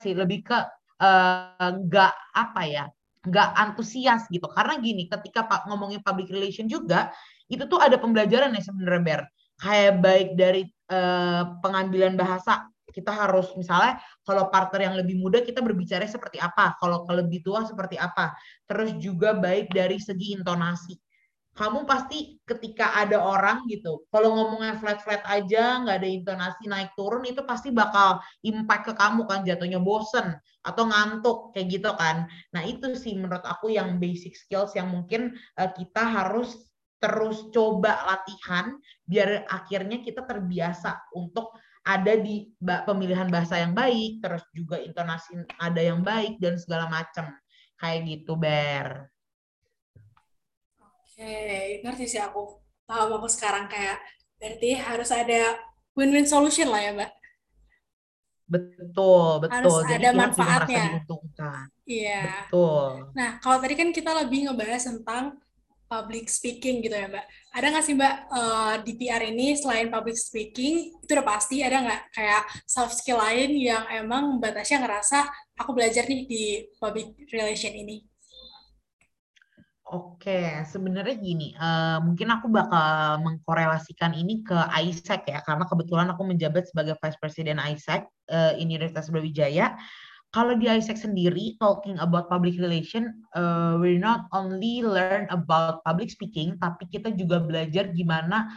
[0.01, 0.59] sih, lebih ke
[1.05, 2.85] uh, nggak apa ya
[3.23, 4.47] nggak antusias gitu.
[4.51, 7.15] Karena gini ketika pak ngomongin public relation juga
[7.47, 9.21] itu tuh ada pembelajaran ya sebenarnya Ber.
[9.63, 15.65] Kayak baik dari eh, pengambilan bahasa kita harus misalnya kalau partner yang lebih muda kita
[15.65, 18.35] berbicara seperti apa kalau lebih tua seperti apa.
[18.67, 20.95] Terus juga baik dari segi intonasi
[21.53, 27.29] kamu pasti ketika ada orang gitu, kalau ngomongnya flat-flat aja, nggak ada intonasi naik turun,
[27.29, 30.33] itu pasti bakal impact ke kamu kan, jatuhnya bosen
[30.65, 32.25] atau ngantuk kayak gitu kan.
[32.57, 36.57] Nah itu sih menurut aku yang basic skills yang mungkin uh, kita harus
[37.03, 44.47] terus coba latihan biar akhirnya kita terbiasa untuk ada di pemilihan bahasa yang baik, terus
[44.57, 47.35] juga intonasi ada yang baik dan segala macam
[47.77, 49.12] kayak gitu, Ber.
[51.13, 52.59] Oke, ngerti sih aku.
[52.89, 54.01] Paham aku sekarang kayak
[54.43, 55.55] Berarti harus ada
[55.95, 57.11] win-win solution lah ya, Mbak.
[58.51, 59.79] Betul, Harus betul.
[59.87, 60.85] Jadi ada manfaatnya.
[60.99, 61.65] diuntungkan.
[61.87, 62.23] Iya.
[62.51, 63.15] Betul.
[63.15, 65.39] Nah, kalau tadi kan kita lebih ngebahas tentang
[65.87, 67.25] public speaking gitu ya, Mbak.
[67.55, 71.79] Ada nggak sih, Mbak, uh, di PR ini selain public speaking, itu udah pasti ada
[71.79, 75.23] nggak kayak soft skill lain yang emang Mbak Tasya ngerasa
[75.55, 78.03] aku belajar nih di public relation ini?
[79.93, 86.25] Oke, sebenarnya gini, uh, mungkin aku bakal mengkorelasikan ini ke ISEC ya, karena kebetulan aku
[86.25, 89.77] menjabat sebagai Vice President ISEC uh, Universitas Brawijaya
[90.33, 96.09] kalau di ISEC sendiri talking about public relation, uh, we not only learn about public
[96.09, 98.49] speaking, tapi kita juga belajar gimana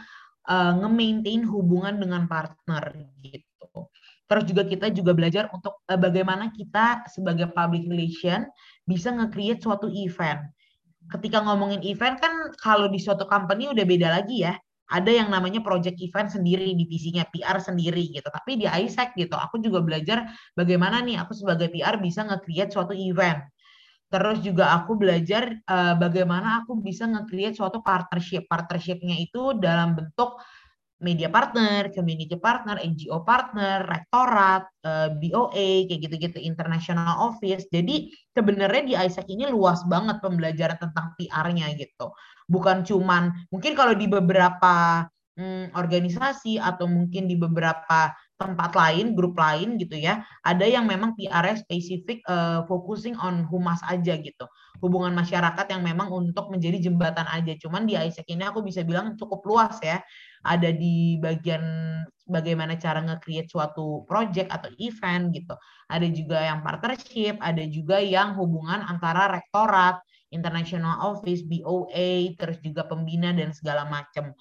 [0.48, 3.92] uh, nge-maintain hubungan dengan partner gitu.
[4.26, 8.48] Terus juga kita juga belajar untuk uh, bagaimana kita sebagai public relation
[8.88, 10.48] bisa nge-create suatu event.
[11.06, 14.54] Ketika ngomongin event kan kalau di suatu company udah beda lagi ya.
[14.86, 18.30] Ada yang namanya project event sendiri divisinya PR sendiri gitu.
[18.30, 22.94] Tapi di ISEC gitu aku juga belajar bagaimana nih aku sebagai PR bisa nge-create suatu
[22.94, 23.42] event.
[24.06, 28.46] Terus juga aku belajar uh, bagaimana aku bisa nge-create suatu partnership.
[28.46, 30.38] Partnershipnya itu dalam bentuk
[31.02, 37.68] media partner, community partner, NGO partner, rektorat, eh, BOA, kayak gitu-gitu, international office.
[37.68, 43.92] Jadi sebenarnya di ISEC ini luas banget pembelajaran tentang PR-nya gitu bukan cuman mungkin kalau
[43.92, 45.04] di beberapa
[45.36, 51.16] hmm, organisasi atau mungkin di beberapa tempat lain, grup lain gitu ya, ada yang memang
[51.16, 54.44] PR spesifik uh, focusing on humas aja gitu.
[54.84, 57.56] Hubungan masyarakat yang memang untuk menjadi jembatan aja.
[57.56, 60.04] Cuman di ISEC ini aku bisa bilang cukup luas ya.
[60.44, 61.64] Ada di bagian
[62.28, 65.56] bagaimana cara nge-create suatu project atau event gitu.
[65.88, 69.96] Ada juga yang partnership, ada juga yang hubungan antara rektorat,
[70.28, 74.36] international office, BOA, terus juga pembina dan segala macam.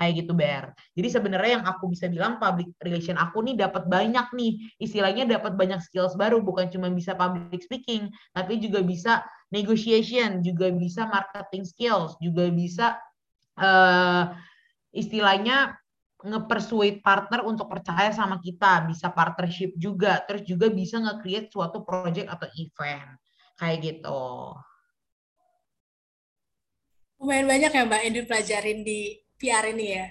[0.00, 0.72] Kayak gitu, Ber.
[0.96, 5.60] Jadi sebenarnya yang aku bisa bilang public relation aku nih dapat banyak nih, istilahnya dapat
[5.60, 9.20] banyak skills baru, bukan cuma bisa public speaking, tapi juga bisa
[9.52, 12.96] negotiation, juga bisa marketing skills, juga bisa
[13.60, 14.32] uh,
[14.96, 15.76] istilahnya
[16.24, 22.32] nge-persuade partner untuk percaya sama kita, bisa partnership juga, terus juga bisa nge-create suatu project
[22.32, 23.20] atau event
[23.60, 24.56] kayak gitu.
[27.20, 30.06] Lumayan banyak ya Mbak yang dipelajarin di PR ini ya.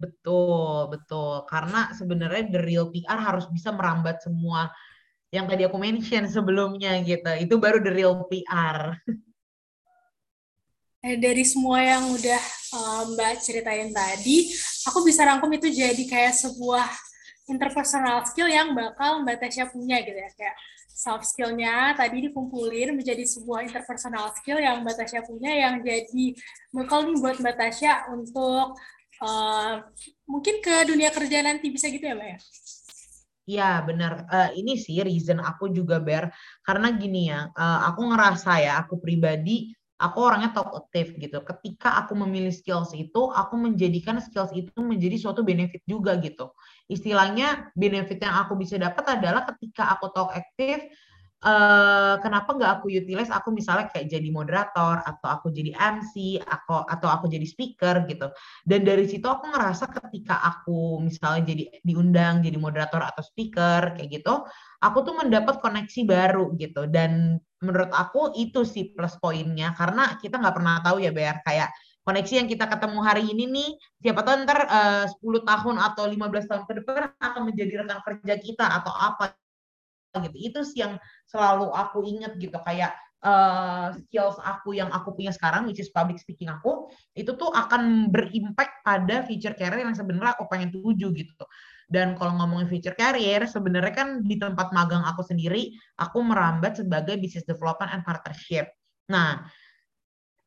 [0.00, 1.44] Betul, betul.
[1.44, 4.72] Karena sebenarnya the real PR harus bisa merambat semua
[5.28, 7.28] yang tadi aku mention sebelumnya gitu.
[7.36, 8.96] Itu baru the real PR.
[11.00, 12.42] Eh, dari semua yang udah
[12.76, 14.52] um, Mbak ceritain tadi,
[14.84, 16.88] aku bisa rangkum itu jadi kayak sebuah
[17.48, 20.28] interpersonal skill yang bakal Mbak Tasya punya gitu ya.
[20.36, 20.56] Kayak
[21.00, 26.36] soft skill-nya tadi dikumpulin menjadi sebuah interpersonal skill yang Mbak Tasya punya yang jadi
[26.76, 28.76] bekal nih buat Mbak Tasya untuk
[29.24, 29.74] uh,
[30.28, 32.38] mungkin ke dunia kerja nanti bisa gitu ya Mbak ya?
[33.50, 34.12] Iya benar.
[34.28, 36.28] Uh, ini sih reason aku juga ber
[36.60, 41.38] karena gini ya, uh, aku ngerasa ya aku pribadi aku orangnya talkative gitu.
[41.44, 46.52] Ketika aku memilih skills itu, aku menjadikan skills itu menjadi suatu benefit juga gitu.
[46.90, 50.90] Istilahnya benefit yang aku bisa dapat adalah ketika aku talk aktif,
[51.46, 53.32] uh, kenapa nggak aku utilize?
[53.32, 58.28] Aku misalnya kayak jadi moderator atau aku jadi MC aku atau aku jadi speaker gitu.
[58.66, 64.20] Dan dari situ aku ngerasa ketika aku misalnya jadi diundang jadi moderator atau speaker kayak
[64.20, 64.44] gitu
[64.80, 66.88] aku tuh mendapat koneksi baru gitu.
[66.88, 71.68] Dan menurut aku itu sih plus poinnya karena kita nggak pernah tahu ya Ber kayak
[72.04, 76.04] koneksi yang kita ketemu hari ini nih siapa tahu ntar eh, uh, 10 tahun atau
[76.08, 79.36] 15 tahun ke depan akan menjadi rekan kerja kita atau apa
[80.10, 80.98] gitu itu sih yang
[81.30, 86.18] selalu aku inget gitu kayak uh, skills aku yang aku punya sekarang which is public
[86.18, 91.44] speaking aku itu tuh akan berimpact pada future career yang sebenarnya aku pengen tuju gitu
[91.90, 97.18] dan kalau ngomongin future career, sebenarnya kan di tempat magang aku sendiri, aku merambat sebagai
[97.18, 98.70] business development and partnership.
[99.10, 99.42] Nah,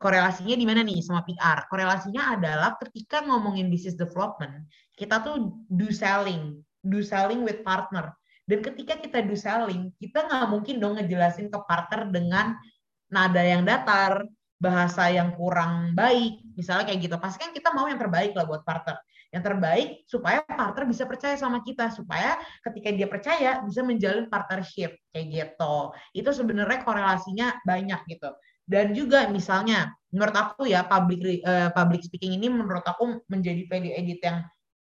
[0.04, 1.63] korelasinya di mana nih sama PR?
[1.72, 4.68] Korelasinya adalah ketika ngomongin business development,
[5.00, 8.12] kita tuh do selling, do selling with partner.
[8.44, 12.60] Dan ketika kita do selling, kita nggak mungkin dong ngejelasin ke partner dengan
[13.08, 14.28] nada yang datar,
[14.60, 17.16] bahasa yang kurang baik, misalnya kayak gitu.
[17.16, 19.00] Pasti kan kita mau yang terbaik lah buat partner
[19.34, 24.94] yang terbaik supaya partner bisa percaya sama kita supaya ketika dia percaya bisa menjalin partnership
[25.10, 28.30] kayak gitu itu sebenarnya korelasinya banyak gitu
[28.63, 33.95] dan juga misalnya menurut aku ya public uh, public speaking ini menurut aku menjadi value
[33.97, 34.39] edit yang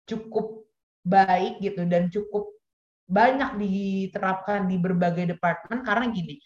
[0.08, 0.66] cukup
[1.06, 2.48] baik gitu dan cukup
[3.08, 5.80] banyak diterapkan di berbagai departemen.
[5.84, 6.36] Karena gini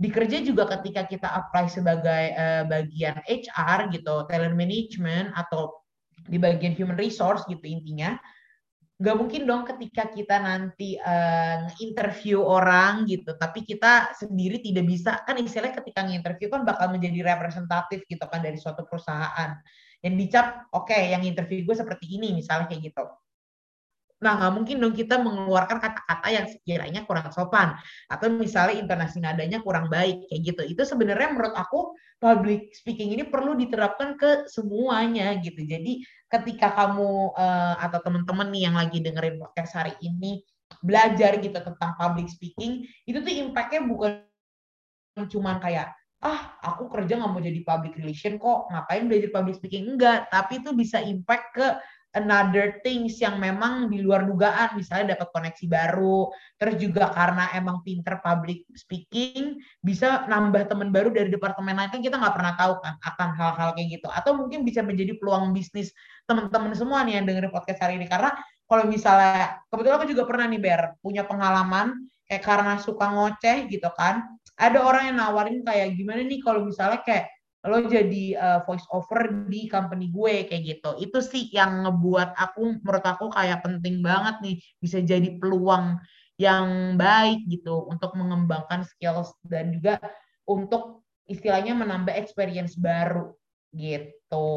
[0.00, 5.76] di kerja juga ketika kita apply sebagai uh, bagian HR gitu talent management atau
[6.24, 8.16] di bagian human resource gitu intinya
[9.00, 15.24] nggak mungkin dong ketika kita nanti uh, interview orang gitu tapi kita sendiri tidak bisa.
[15.24, 19.56] Kan istilahnya ketika nginterview kan bakal menjadi representatif gitu kan dari suatu perusahaan.
[20.04, 23.04] Yang dicap oke okay, yang interview gue seperti ini misalnya kayak gitu
[24.20, 27.72] Nah, nggak mungkin dong kita mengeluarkan kata-kata yang sekiranya kurang sopan
[28.04, 30.62] atau misalnya intonasi nadanya kurang baik kayak gitu.
[30.76, 35.64] Itu sebenarnya menurut aku public speaking ini perlu diterapkan ke semuanya gitu.
[35.64, 40.44] Jadi ketika kamu uh, atau teman-teman nih yang lagi dengerin podcast hari ini
[40.84, 44.20] belajar gitu tentang public speaking, itu tuh impactnya bukan
[45.32, 49.96] cuma kayak ah aku kerja nggak mau jadi public relation kok ngapain belajar public speaking
[49.96, 51.66] enggak tapi itu bisa impact ke
[52.16, 54.74] another things yang memang di luar dugaan.
[54.74, 61.14] Misalnya dapat koneksi baru terus juga karena emang pinter public speaking bisa nambah teman baru
[61.14, 61.90] dari departemen lain.
[61.90, 64.08] Kan kita nggak pernah tahu kan akan hal-hal kayak gitu.
[64.10, 65.94] Atau mungkin bisa menjadi peluang bisnis
[66.26, 68.10] teman-teman semua nih yang dengerin podcast hari ini.
[68.10, 68.34] Karena
[68.66, 73.90] kalau misalnya kebetulan aku juga pernah nih Ber punya pengalaman kayak karena suka ngoceh gitu
[73.98, 74.22] kan.
[74.60, 79.44] Ada orang yang nawarin kayak gimana nih kalau misalnya kayak lo jadi uh, voice over
[79.48, 80.90] di company gue kayak gitu.
[80.96, 86.00] Itu sih yang ngebuat aku menurut aku kayak penting banget nih bisa jadi peluang
[86.40, 90.00] yang baik gitu untuk mengembangkan skills dan juga
[90.48, 93.36] untuk istilahnya menambah experience baru
[93.76, 94.48] gitu.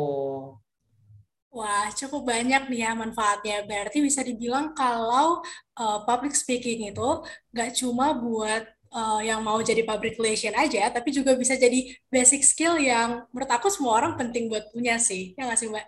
[1.54, 3.62] Wah, cukup banyak nih ya manfaatnya.
[3.70, 5.46] Berarti bisa dibilang kalau
[5.78, 7.10] uh, public speaking itu
[7.54, 12.46] nggak cuma buat uh, yang mau jadi public relation aja, tapi juga bisa jadi basic
[12.46, 15.34] skill yang menurut aku semua orang penting buat punya sih.
[15.34, 15.86] Ya nggak sih, Mbak?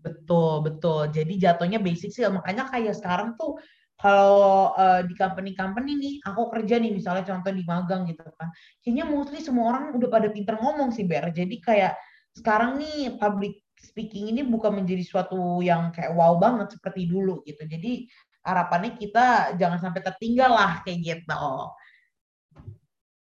[0.00, 1.00] Betul, betul.
[1.14, 2.34] Jadi jatuhnya basic skill.
[2.34, 3.56] Makanya kayak sekarang tuh
[4.00, 8.48] kalau uh, di company-company nih, aku kerja nih misalnya contoh di magang gitu kan.
[8.80, 11.28] Kayaknya mostly semua orang udah pada pinter ngomong sih, Ber.
[11.30, 12.00] Jadi kayak
[12.32, 17.60] sekarang nih public speaking ini bukan menjadi suatu yang kayak wow banget seperti dulu gitu.
[17.68, 18.08] Jadi
[18.40, 21.44] harapannya kita jangan sampai tertinggal lah kayak gitu.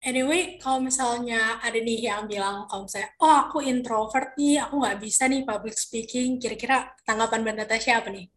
[0.07, 5.03] Anyway, kalau misalnya ada nih yang bilang kalau misalnya, oh aku introvert nih, aku nggak
[5.03, 8.31] bisa nih public speaking, kira-kira tanggapan Mbak Natasha apa nih?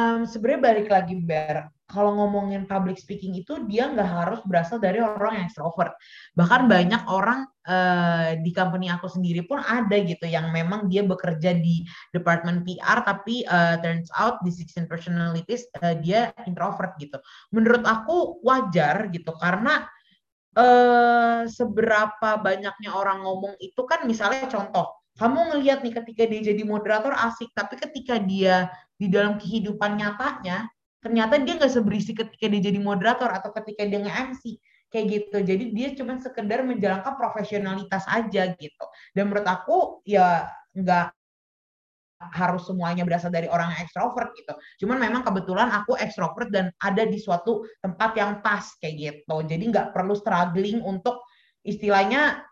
[0.00, 1.68] Um, Sebenarnya balik lagi, Ber.
[1.84, 5.92] Kalau ngomongin public speaking itu, dia nggak harus berasal dari orang yang extrovert.
[6.32, 11.52] Bahkan banyak orang uh, di company aku sendiri pun ada gitu, yang memang dia bekerja
[11.52, 11.84] di
[12.16, 17.20] department PR, tapi uh, turns out di 16 personalities, uh, dia introvert gitu.
[17.52, 19.84] Menurut aku wajar gitu, karena
[20.54, 26.62] eh, seberapa banyaknya orang ngomong itu kan misalnya contoh, kamu ngelihat nih ketika dia jadi
[26.66, 30.66] moderator asik, tapi ketika dia di dalam kehidupan nyatanya,
[30.98, 34.58] ternyata dia nggak seberisi ketika dia jadi moderator atau ketika dia nge-MC
[34.90, 35.36] kayak gitu.
[35.42, 38.84] Jadi dia cuma sekedar menjalankan profesionalitas aja gitu.
[39.14, 41.14] Dan menurut aku ya nggak
[42.32, 44.54] harus semuanya berasal dari orang yang ekstrovert gitu.
[44.84, 49.36] Cuman memang kebetulan aku ekstrovert dan ada di suatu tempat yang pas kayak gitu.
[49.44, 51.20] Jadi nggak perlu struggling untuk
[51.66, 52.44] istilahnya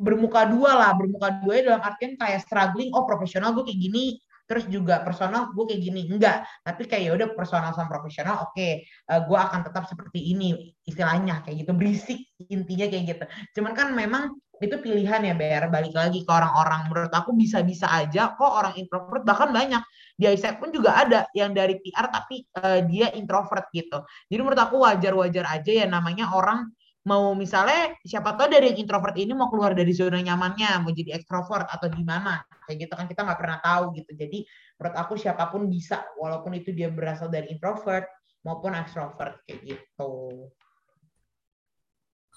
[0.00, 0.90] bermuka dua lah.
[0.98, 4.18] Bermuka dua dalam artian kayak struggling, oh profesional gue kayak gini,
[4.52, 8.52] terus juga personal gue kayak gini enggak tapi kayak ya udah personal sama profesional oke
[8.52, 13.24] okay, uh, eh, gue akan tetap seperti ini istilahnya kayak gitu berisik intinya kayak gitu.
[13.60, 16.86] Cuman kan memang itu pilihan ya Ber balik lagi ke orang-orang.
[16.86, 19.82] Menurut aku bisa-bisa aja kok orang introvert bahkan banyak.
[20.14, 24.06] Di ISEC pun juga ada yang dari PR tapi uh, dia introvert gitu.
[24.30, 26.70] Jadi menurut aku wajar-wajar aja ya namanya orang
[27.02, 31.18] mau misalnya siapa tahu dari yang introvert ini mau keluar dari zona nyamannya mau jadi
[31.18, 34.10] ekstrovert atau gimana kayak gitu kan kita nggak pernah tahu gitu.
[34.14, 34.38] Jadi
[34.78, 38.06] menurut aku siapa pun bisa walaupun itu dia berasal dari introvert
[38.46, 40.46] maupun ekstrovert kayak gitu.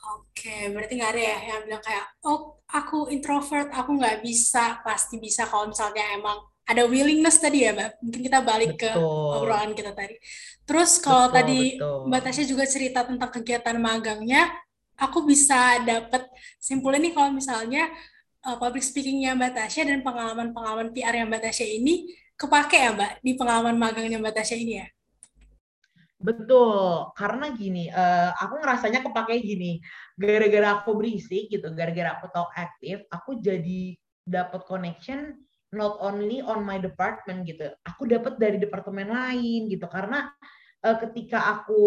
[0.05, 5.17] Oke, berarti nggak ada ya yang bilang kayak, oh aku introvert, aku nggak bisa, pasti
[5.17, 7.89] bisa kalau misalnya emang ada willingness tadi ya, Mbak.
[8.01, 8.89] Mungkin kita balik betul.
[8.89, 9.01] ke
[9.37, 10.17] obrolan kita tadi.
[10.65, 11.97] Terus kalau betul, tadi betul.
[12.09, 14.49] Mbak Tasya juga cerita tentang kegiatan magangnya,
[14.97, 16.25] aku bisa dapat
[16.57, 17.93] simpulnya nih kalau misalnya
[18.49, 23.11] uh, public speakingnya Mbak Tasya dan pengalaman-pengalaman PR yang Mbak Tasya ini kepake ya, Mbak,
[23.21, 24.87] di pengalaman magangnya Mbak Tasya ini ya?
[26.15, 29.77] Betul, karena gini, uh, aku ngerasanya kepake gini,
[30.17, 33.93] gara-gara aku berisik gitu, gara-gara aku talk aktif, aku jadi
[34.25, 35.37] dapat connection
[35.75, 40.31] not only on my department gitu, aku dapat dari departemen lain gitu, karena
[40.85, 41.83] uh, ketika aku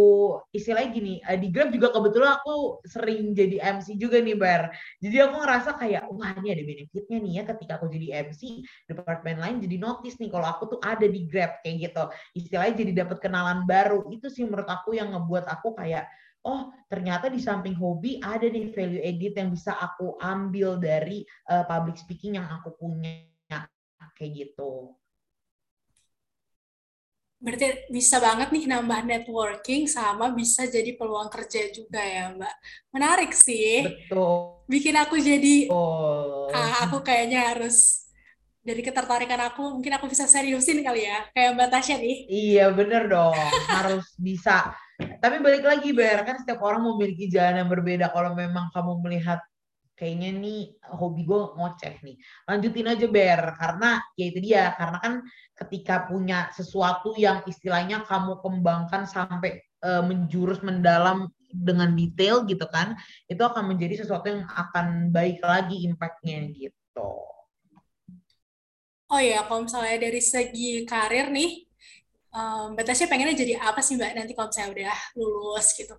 [0.51, 4.75] istilahnya gini uh, di Grab juga kebetulan aku sering jadi MC juga nih Bar.
[4.99, 9.39] Jadi aku ngerasa kayak wah ini ada benefitnya nih ya ketika aku jadi MC departemen
[9.39, 12.05] lain jadi notice nih kalau aku tuh ada di Grab kayak gitu.
[12.35, 14.11] Istilahnya jadi dapat kenalan baru.
[14.11, 16.11] Itu sih menurut aku yang ngebuat aku kayak
[16.47, 21.67] oh ternyata di samping hobi ada nih value edit yang bisa aku ambil dari uh,
[21.67, 23.27] public speaking yang aku punya
[24.19, 24.99] kayak gitu.
[27.39, 32.55] Berarti bisa banget nih nambah networking sama bisa jadi peluang kerja juga ya, Mbak.
[32.91, 33.87] Menarik sih.
[33.87, 34.67] Betul.
[34.67, 36.51] Bikin aku jadi, oh.
[36.51, 38.11] ah, aku kayaknya harus
[38.59, 42.17] dari ketertarikan aku, mungkin aku bisa seriusin kali ya, kayak Mbak Tasya nih.
[42.27, 43.39] Iya, bener dong.
[43.71, 44.75] harus bisa.
[44.99, 48.11] Tapi balik lagi, Ber, kan setiap orang memiliki jalan yang berbeda.
[48.11, 49.39] Kalau memang kamu melihat
[49.99, 52.17] kayaknya nih hobi gue ngoceh nih.
[52.47, 55.15] Lanjutin aja Ber, karena ya itu dia, karena kan
[55.59, 62.95] ketika punya sesuatu yang istilahnya kamu kembangkan sampai uh, menjurus mendalam dengan detail gitu kan,
[63.27, 67.11] itu akan menjadi sesuatu yang akan baik lagi impactnya gitu.
[69.09, 71.65] Oh ya, kalau misalnya dari segi karir nih,
[72.31, 75.97] um, Mbak Tasya pengennya jadi apa sih Mbak nanti kalau saya udah lulus gitu?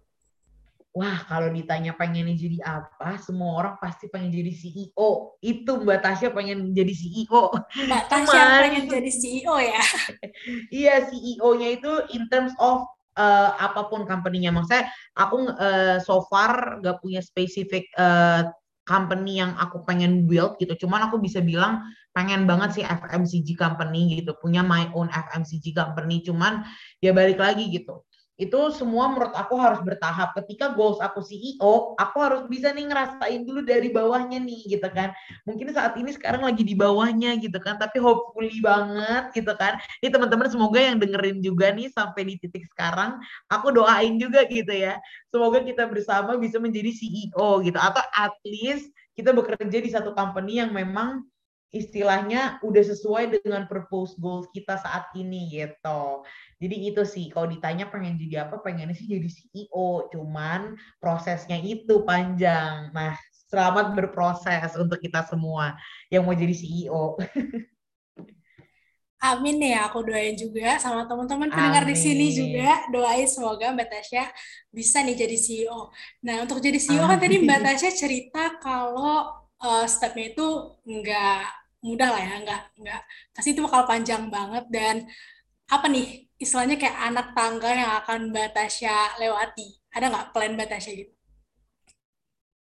[0.90, 5.38] Wah, kalau ditanya pengennya jadi apa, semua orang pasti pengen jadi CEO.
[5.38, 7.54] Itu Mbak Tasya pengen jadi CEO.
[7.86, 9.84] Mbak Tasya Cuman, pengen jadi CEO ya?
[10.82, 14.50] iya, CEO-nya itu in terms of uh, apa pun company-nya.
[14.50, 18.50] Maksudnya aku uh, so far gak punya spesifik uh,
[18.90, 20.74] company yang aku pengen build gitu.
[20.90, 21.86] Cuman aku bisa bilang
[22.18, 24.34] pengen banget sih FMCG company gitu.
[24.42, 26.26] Punya my own FMCG company.
[26.26, 26.66] Cuman
[26.98, 28.09] ya balik lagi gitu
[28.40, 30.32] itu semua menurut aku harus bertahap.
[30.32, 35.12] Ketika goals aku CEO, aku harus bisa nih ngerasain dulu dari bawahnya nih gitu kan.
[35.44, 39.76] Mungkin saat ini sekarang lagi di bawahnya gitu kan, tapi hopefully banget gitu kan.
[40.00, 43.20] Ini teman-teman semoga yang dengerin juga nih sampai di titik sekarang,
[43.52, 44.96] aku doain juga gitu ya.
[45.28, 48.88] Semoga kita bersama bisa menjadi CEO gitu atau at least
[49.20, 51.28] kita bekerja di satu company yang memang
[51.70, 56.26] istilahnya udah sesuai dengan purpose goals kita saat ini gitu.
[56.58, 60.10] Jadi itu sih kalau ditanya pengen jadi apa, pengennya sih jadi CEO.
[60.10, 62.90] Cuman prosesnya itu panjang.
[62.90, 63.14] Nah,
[63.54, 65.78] selamat berproses untuk kita semua
[66.10, 67.18] yang mau jadi CEO.
[69.20, 74.32] Amin ya, aku doain juga sama teman-teman pendengar di sini juga doain semoga Mbak Tasya
[74.72, 75.92] bisa nih jadi CEO.
[76.24, 77.12] Nah untuk jadi CEO Amin.
[77.12, 79.28] kan tadi Mbak Tasya cerita kalau
[79.60, 80.48] uh, stepnya itu
[80.88, 84.96] enggak mudah lah ya, nggak nggak pasti itu bakal panjang banget dan
[85.70, 89.68] apa nih istilahnya kayak anak tangga yang akan Mbak Tasya lewati.
[89.94, 91.14] Ada nggak plan Mbak Tasya gitu?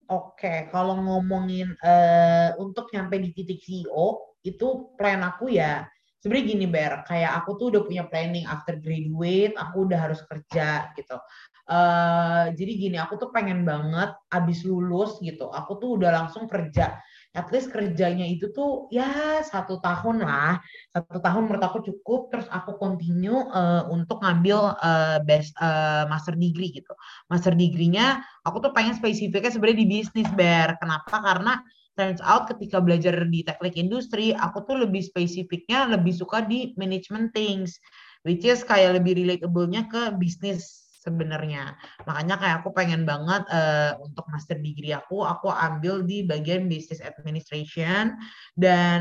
[0.07, 5.83] Oke, kalau ngomongin uh, untuk nyampe di titik CEO, itu plan aku ya
[6.27, 10.91] sebenarnya gini Ber, kayak aku tuh udah punya planning after graduate, aku udah harus kerja
[10.99, 11.19] gitu.
[11.67, 16.99] Uh, jadi gini, aku tuh pengen banget abis lulus gitu, aku tuh udah langsung kerja
[17.37, 20.57] at least kerjanya itu tuh ya satu tahun lah.
[20.89, 26.33] Satu tahun menurut aku cukup terus aku continue uh, untuk ngambil uh, best uh, master
[26.33, 26.97] degree gitu.
[27.29, 31.21] Master degree-nya aku tuh pengen spesifiknya sebenarnya di bisnis bear kenapa?
[31.21, 31.61] Karena
[31.97, 37.33] turns out ketika belajar di teknik industri aku tuh lebih spesifiknya lebih suka di management
[37.33, 37.81] things
[38.23, 41.79] which is kayak lebih relatable-nya ke bisnis sebenarnya.
[42.03, 46.99] Makanya kayak aku pengen banget uh, untuk master degree aku, aku ambil di bagian business
[46.99, 48.19] administration
[48.59, 49.01] dan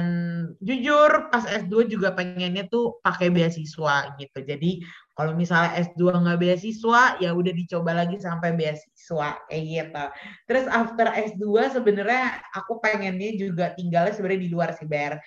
[0.61, 4.39] jujur pas S2 juga pengennya tuh pakai beasiswa gitu.
[4.45, 10.05] Jadi kalau misalnya S2 nggak beasiswa, ya udah dicoba lagi sampai beasiswa kayak gitu.
[10.45, 15.17] Terus after S2 sebenarnya aku pengennya juga tinggalnya sebenarnya di luar sih, Ber.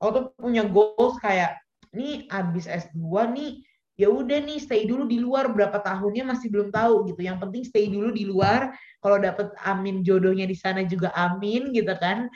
[0.00, 1.60] Aku tuh punya goals kayak,
[1.92, 3.60] nih abis S2 nih
[3.94, 7.22] ya udah nih stay dulu di luar berapa tahunnya masih belum tahu gitu.
[7.22, 8.74] Yang penting stay dulu di luar.
[8.98, 12.26] Kalau dapet amin jodohnya di sana juga amin gitu kan.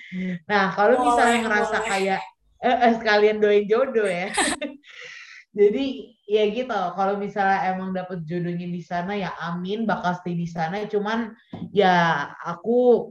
[0.46, 1.90] Nah kalau misalnya ngerasa boleh.
[1.90, 2.20] kayak
[2.62, 4.30] eh, eh, sekalian doain jodoh ya.
[5.58, 6.80] Jadi ya gitu.
[6.94, 10.86] Kalau misalnya emang dapet jodohnya di sana ya amin bakal stay di sana.
[10.86, 11.34] Cuman
[11.74, 13.10] ya aku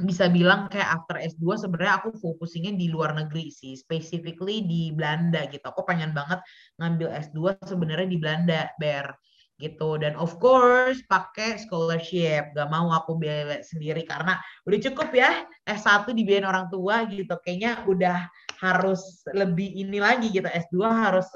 [0.00, 5.44] bisa bilang kayak after S2 sebenarnya aku fokusingnya di luar negeri sih, specifically di Belanda
[5.48, 5.64] gitu.
[5.64, 6.40] Aku pengen banget
[6.80, 9.12] ngambil S2 sebenarnya di Belanda, Ber
[9.60, 10.00] gitu.
[10.00, 12.52] Dan of course pakai scholarship.
[12.56, 17.36] Gak mau aku biaya sendiri karena udah cukup ya S1 dibiayain orang tua gitu.
[17.44, 18.18] Kayaknya udah
[18.60, 20.48] harus lebih ini lagi gitu.
[20.48, 21.28] S2 harus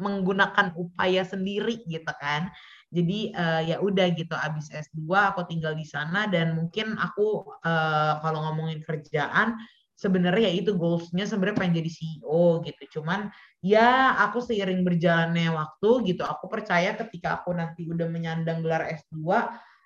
[0.00, 2.48] menggunakan upaya sendiri gitu kan
[2.92, 8.20] jadi uh, ya udah gitu abis S2 aku tinggal di sana dan mungkin aku uh,
[8.20, 9.56] kalau ngomongin kerjaan
[9.96, 13.00] sebenarnya ya itu goalsnya sebenarnya pengen jadi CEO gitu.
[13.00, 13.32] Cuman
[13.64, 19.24] ya aku seiring berjalannya waktu gitu aku percaya ketika aku nanti udah menyandang gelar S2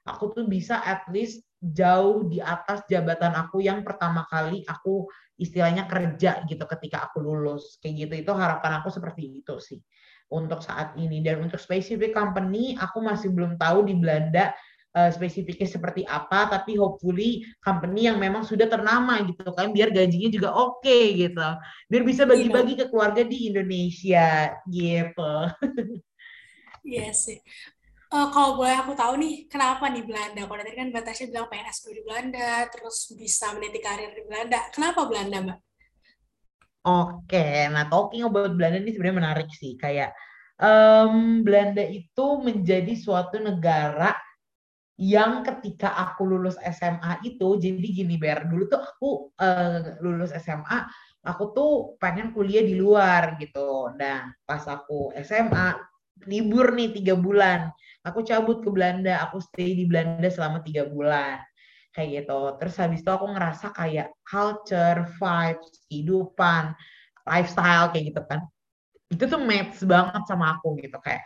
[0.07, 5.85] aku tuh bisa at least jauh di atas jabatan aku yang pertama kali aku istilahnya
[5.91, 9.81] kerja gitu ketika aku lulus kayak gitu itu harapan aku seperti itu sih
[10.33, 14.51] untuk saat ini dan untuk specific company aku masih belum tahu di Belanda
[14.97, 20.33] uh, spesifiknya seperti apa, tapi hopefully company yang memang sudah ternama gitu kan, biar gajinya
[20.33, 21.49] juga oke okay, gitu,
[21.93, 25.33] biar bisa bagi-bagi ke keluarga di Indonesia gitu.
[26.87, 27.43] Iya sih.
[28.15, 30.47] Uh, kalau boleh aku tahu nih, kenapa nih Belanda?
[30.47, 34.71] Kalau tadi kan Batasnya bilang pengen S2 di Belanda, terus bisa meniti karir di Belanda.
[34.71, 35.66] Kenapa Belanda, Mbak?
[36.87, 39.75] Oke, nah talking about Belanda ini sebenarnya menarik sih.
[39.75, 40.15] Kayak
[40.63, 44.15] um, Belanda itu menjadi suatu negara
[44.97, 50.87] yang ketika aku lulus SMA itu, jadi gini Ber, dulu tuh aku uh, lulus SMA,
[51.27, 53.91] aku tuh pengen kuliah di luar gitu.
[53.99, 55.75] Nah, pas aku SMA,
[56.31, 57.69] libur nih tiga bulan.
[58.07, 61.43] Aku cabut ke Belanda, aku stay di Belanda selama tiga bulan.
[61.97, 62.41] Kayak gitu.
[62.61, 66.77] Terus habis itu aku ngerasa kayak culture, vibes, kehidupan,
[67.25, 68.41] lifestyle kayak gitu kan.
[69.09, 71.01] Itu tuh match banget sama aku gitu.
[71.01, 71.25] Kayak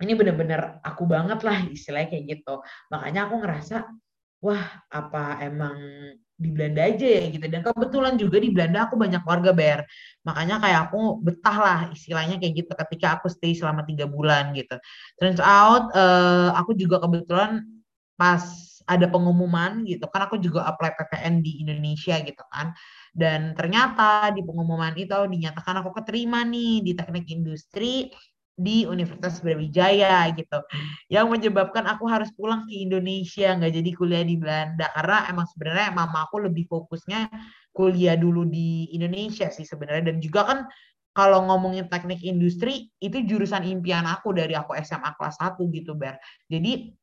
[0.00, 2.64] ini bener-bener aku banget lah istilahnya kayak gitu.
[2.88, 3.76] Makanya aku ngerasa,
[4.40, 5.76] wah apa emang
[6.42, 9.86] di Belanda aja ya gitu dan kebetulan juga di Belanda aku banyak warga ber
[10.26, 14.74] makanya kayak aku betah lah istilahnya kayak gitu ketika aku stay selama tiga bulan gitu
[15.22, 17.62] turns out uh, aku juga kebetulan
[18.18, 18.42] pas
[18.86, 20.04] ada pengumuman gitu.
[20.10, 22.74] Kan aku juga apply PTN di Indonesia gitu kan.
[23.12, 28.08] Dan ternyata di pengumuman itu dinyatakan aku keterima nih di teknik industri
[28.52, 30.60] di Universitas Brawijaya gitu.
[31.08, 34.88] Yang menyebabkan aku harus pulang ke Indonesia nggak jadi kuliah di Belanda.
[34.92, 37.28] Karena emang sebenarnya mama aku lebih fokusnya
[37.72, 40.12] kuliah dulu di Indonesia sih sebenarnya.
[40.12, 40.58] Dan juga kan
[41.12, 46.16] kalau ngomongin teknik industri itu jurusan impian aku dari aku SMA kelas 1 gitu Ber.
[46.48, 46.96] Jadi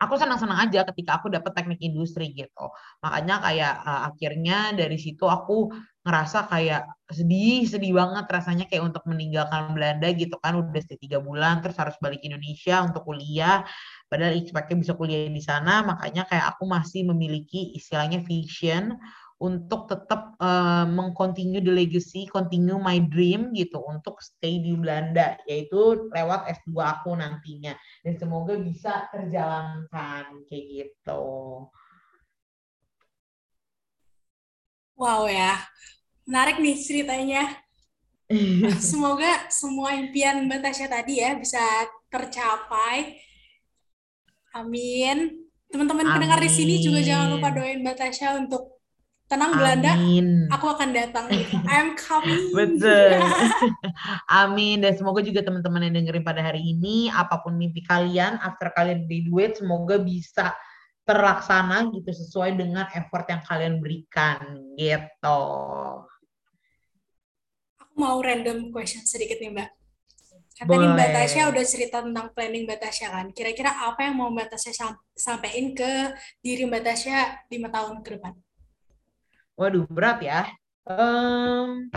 [0.00, 2.72] aku senang-senang aja ketika aku dapat teknik industri gitu.
[3.04, 5.68] Makanya kayak uh, akhirnya dari situ aku
[6.00, 11.60] ngerasa kayak sedih, sedih banget rasanya kayak untuk meninggalkan Belanda gitu kan udah tiga bulan
[11.60, 13.60] terus harus balik Indonesia untuk kuliah.
[14.08, 18.96] Padahal expect bisa kuliah di sana, makanya kayak aku masih memiliki istilahnya vision
[19.40, 26.12] untuk tetap uh, mengcontinue the legacy, continue my dream gitu untuk stay di Belanda yaitu
[26.12, 27.72] lewat S2 aku nantinya
[28.04, 31.24] dan semoga bisa terjalankan kayak gitu.
[35.00, 35.56] Wow ya,
[36.28, 37.44] menarik nih ceritanya.
[38.78, 41.58] Semoga semua impian Mbak Tasya tadi ya bisa
[42.06, 43.18] tercapai.
[44.54, 45.50] Amin.
[45.66, 48.79] Teman-teman pendengar di sini juga jangan lupa doain Mbak Tasya untuk
[49.30, 49.94] tenang Belanda,
[50.50, 51.30] aku akan datang.
[51.70, 52.50] I'm coming.
[52.58, 53.22] Betul.
[54.42, 54.82] Amin.
[54.82, 59.06] Dan semoga juga teman-teman yang dengerin pada hari ini, apa pun mimpi kalian, after kalian
[59.06, 60.50] graduate, semoga bisa
[61.06, 65.42] terlaksana gitu sesuai dengan effort yang kalian berikan gitu.
[67.78, 69.70] Aku mau random question sedikit nih Mbak.
[70.60, 73.26] Tadi Mbak Tasya udah cerita tentang planning Mbak Tasya kan.
[73.30, 78.34] Kira-kira apa yang mau Mbak Tasya sampaikan ke diri Mbak Tasya lima tahun ke depan?
[79.60, 80.48] Waduh, berat ya.
[80.88, 81.92] Um,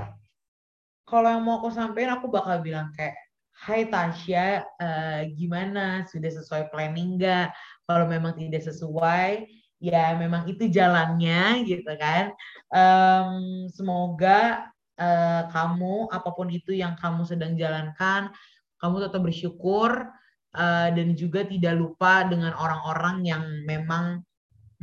[1.08, 3.16] kalau yang mau aku sampaikan, aku bakal bilang kayak,
[3.56, 6.04] Hai Tasya, uh, gimana?
[6.12, 7.56] Sudah sesuai planning nggak?
[7.88, 9.48] Kalau memang tidak sesuai,
[9.80, 12.36] ya memang itu jalannya gitu kan.
[12.68, 14.68] Um, semoga
[15.00, 18.28] uh, kamu, apa pun itu yang kamu sedang jalankan,
[18.76, 20.12] kamu tetap bersyukur
[20.52, 24.20] uh, dan juga tidak lupa dengan orang-orang yang memang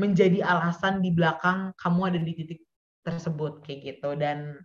[0.01, 2.70] menjadi alasan di belakang kamu ada di titik
[3.05, 4.17] tersebut kayak gitu.
[4.17, 4.61] Dan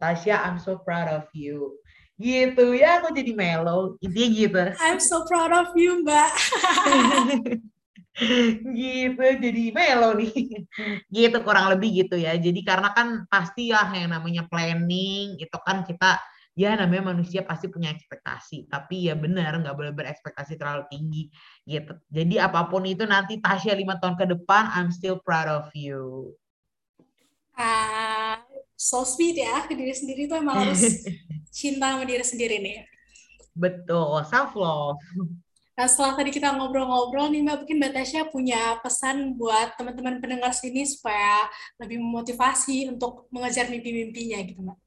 [0.00, 1.76] Tasya I'm so proud of you.
[2.20, 4.64] Gitu ya aku jadi melo intinya gitu.
[4.80, 6.32] I'm so proud of you mbak.
[8.76, 10.32] Gitu jadi melo nih.
[11.08, 12.36] Gitu kurang lebih gitu ya.
[12.36, 16.20] Jadi karena kan pasti ya yang namanya planning itu kan kita
[16.52, 18.68] ya namanya manusia pasti punya ekspektasi.
[18.68, 21.32] Tapi ya benar nggak boleh berekspektasi terlalu tinggi
[21.64, 21.96] gitu.
[22.12, 26.36] Jadi apa pun itu nanti Tasya lima tahun ke depan I'm still proud of you
[27.60, 28.40] uh,
[28.80, 30.80] so sweet ya ke diri sendiri tuh emang harus
[31.52, 32.88] cinta sama diri sendiri nih.
[33.52, 34.96] Betul, self love.
[35.76, 40.52] Nah setelah tadi kita ngobrol-ngobrol nih Mbak, mungkin Mbak Tasya punya pesan buat teman-teman pendengar
[40.52, 41.48] sini supaya
[41.80, 44.78] lebih memotivasi untuk mengejar mimpi-mimpinya gitu Mbak.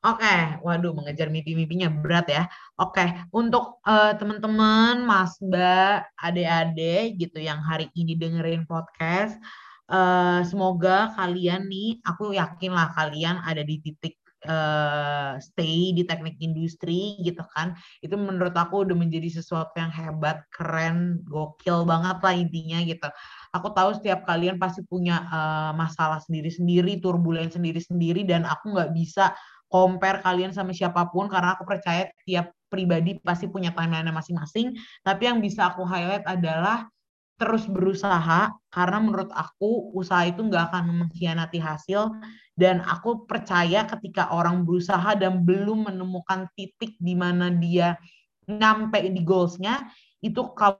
[0.00, 0.56] Oke, okay.
[0.64, 2.42] waduh mengejar mimpi-mimpinya berat ya.
[2.80, 3.08] Oke, okay.
[3.36, 9.36] untuk uh, teman-teman, Mas, Mbak, adik-adik gitu yang hari ini dengerin podcast,
[9.90, 14.16] uh, semoga kalian nih, aku yakin lah kalian ada di titik
[14.46, 17.76] uh, stay di teknik industri gitu kan.
[18.00, 23.08] Itu menurut aku udah menjadi sesuatu yang hebat, keren, gokil banget lah intinya gitu.
[23.52, 29.34] Aku tahu setiap kalian pasti punya uh, masalah sendiri-sendiri, turbulen sendiri-sendiri, dan aku nggak bisa
[29.70, 35.26] compare kalian sama siapa pun karena aku percaya tiap pribadi pasti punya timeline masing-masing, tapi
[35.26, 36.86] yang bisa aku highlight adalah
[37.40, 42.12] terus berusaha karena menurut aku usaha itu nggak akan mengkhianati hasil.
[42.52, 47.96] Dan aku percaya ketika orang berusaha dan belum menemukan titik di mana dia
[48.44, 49.88] nyampe di goalsnya
[50.20, 50.76] itu kamu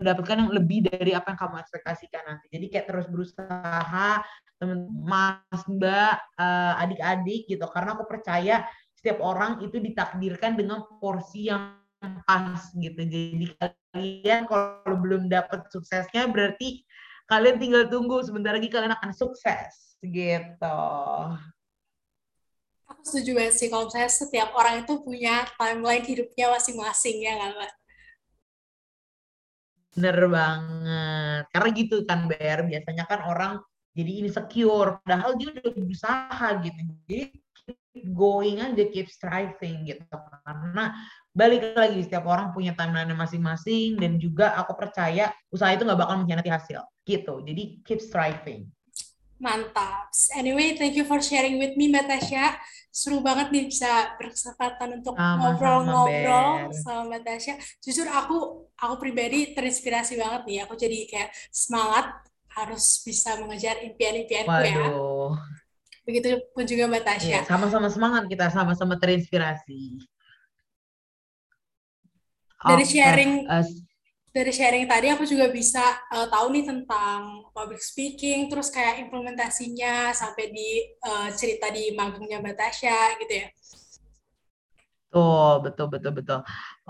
[0.00, 2.48] mendapatkan yang lebih dari apa yang kamu ekspektasikan nanti.
[2.48, 4.24] Jadi kayak terus berusaha
[4.56, 7.66] teman mas mbak uh, adik-adik gitu.
[7.68, 8.64] Karena aku percaya
[8.96, 11.83] setiap orang itu ditakdirkan dengan porsi yang
[12.26, 16.82] pas gitu jadi kalian kalau belum dapat suksesnya berarti
[17.30, 20.80] kalian tinggal tunggu sebentar lagi kalian akan sukses gitu.
[22.84, 27.50] Aku setuju banget sih kalau saya setiap orang itu punya timeline hidupnya masing-masing ya kan
[27.56, 27.72] Mbak?
[29.94, 31.42] Bener banget.
[31.48, 33.52] Karena gitu kan Ber, biasanya kan orang
[33.94, 36.80] jadi insecure padahal dia udah berusaha gitu.
[37.08, 37.43] Jadi
[38.02, 40.18] going aja, keep striving gitu.
[40.42, 40.90] Karena
[41.30, 46.18] balik lagi setiap orang punya timeline masing-masing dan juga aku percaya usaha itu nggak bakal
[46.22, 47.42] mengkhianati hasil gitu.
[47.46, 48.66] Jadi keep striving.
[49.38, 50.10] Mantap.
[50.34, 52.58] Anyway thank you for sharing with me Mbak Tasya.
[52.94, 57.54] Seru banget nih bisa berkesempatan untuk ngobrol-ngobrol sama Mbak Tasya.
[57.82, 60.58] Jujur aku aku pribadi terinspirasi banget nih.
[60.66, 62.10] Aku jadi kayak semangat
[62.54, 64.86] harus bisa mengejar impian-impianku ya
[66.04, 70.04] begitu pun juga Mbak Tasya iya, sama-sama semangat kita sama-sama terinspirasi
[72.64, 73.64] dari sharing uh,
[74.34, 80.10] dari sharing tadi aku juga bisa uh, tahu nih tentang public speaking terus kayak implementasinya
[80.10, 83.48] sampai di uh, cerita di magungnya Batasha gitu ya.
[85.14, 86.40] Tuh, betul betul betul.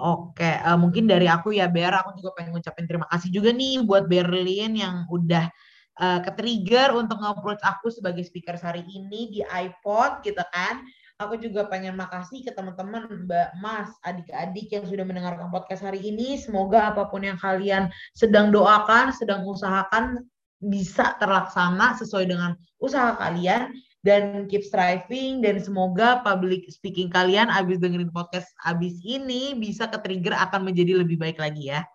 [0.01, 3.85] Oke, uh, mungkin dari aku ya Ber, aku juga pengen ngucapin terima kasih juga nih
[3.85, 5.53] buat Berlin yang udah
[6.01, 10.83] uh, ke-trigger untuk nge-approach aku sebagai speaker hari ini di iPod gitu kan.
[11.23, 16.35] Aku juga pengen makasih ke teman-teman, Mbak, Mas, adik-adik yang sudah mendengarkan podcast hari ini.
[16.35, 17.87] Semoga apa pun yang kalian
[18.19, 20.27] sedang doakan, sedang usahakan
[20.59, 23.71] bisa terlaksana sesuai dengan usaha kalian
[24.05, 29.97] dan keep striving dan semoga public speaking kalian abis dengerin podcast abis ini bisa ke
[30.01, 31.87] trigger akan menjadi lebih baik lagi ya.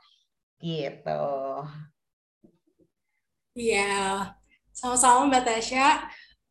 [0.60, 1.26] Gitu.
[3.58, 4.34] Iya,
[4.74, 5.88] sama-sama Mbak Tasya.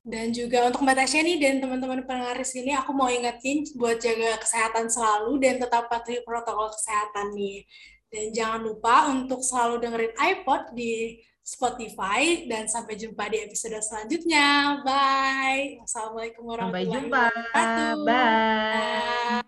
[0.09, 4.01] Dan juga untuk Mbak Tasya nih dan teman-teman pendengar di sini, aku mau ingetin buat
[4.01, 7.67] jaga kesehatan selalu dan tetap patuhi protokol kesehatan nih.
[8.09, 14.81] Dan jangan lupa untuk selalu dengerin iPod di Spotify dan sampai jumpa di episode selanjutnya.
[14.81, 15.81] Bye.
[15.85, 17.53] Assalamualaikum warahmatullahi wabarakatuh.
[17.53, 18.17] Sampai jumpa.
[18.17, 19.41] Bye.
[19.45, 19.48] Bye.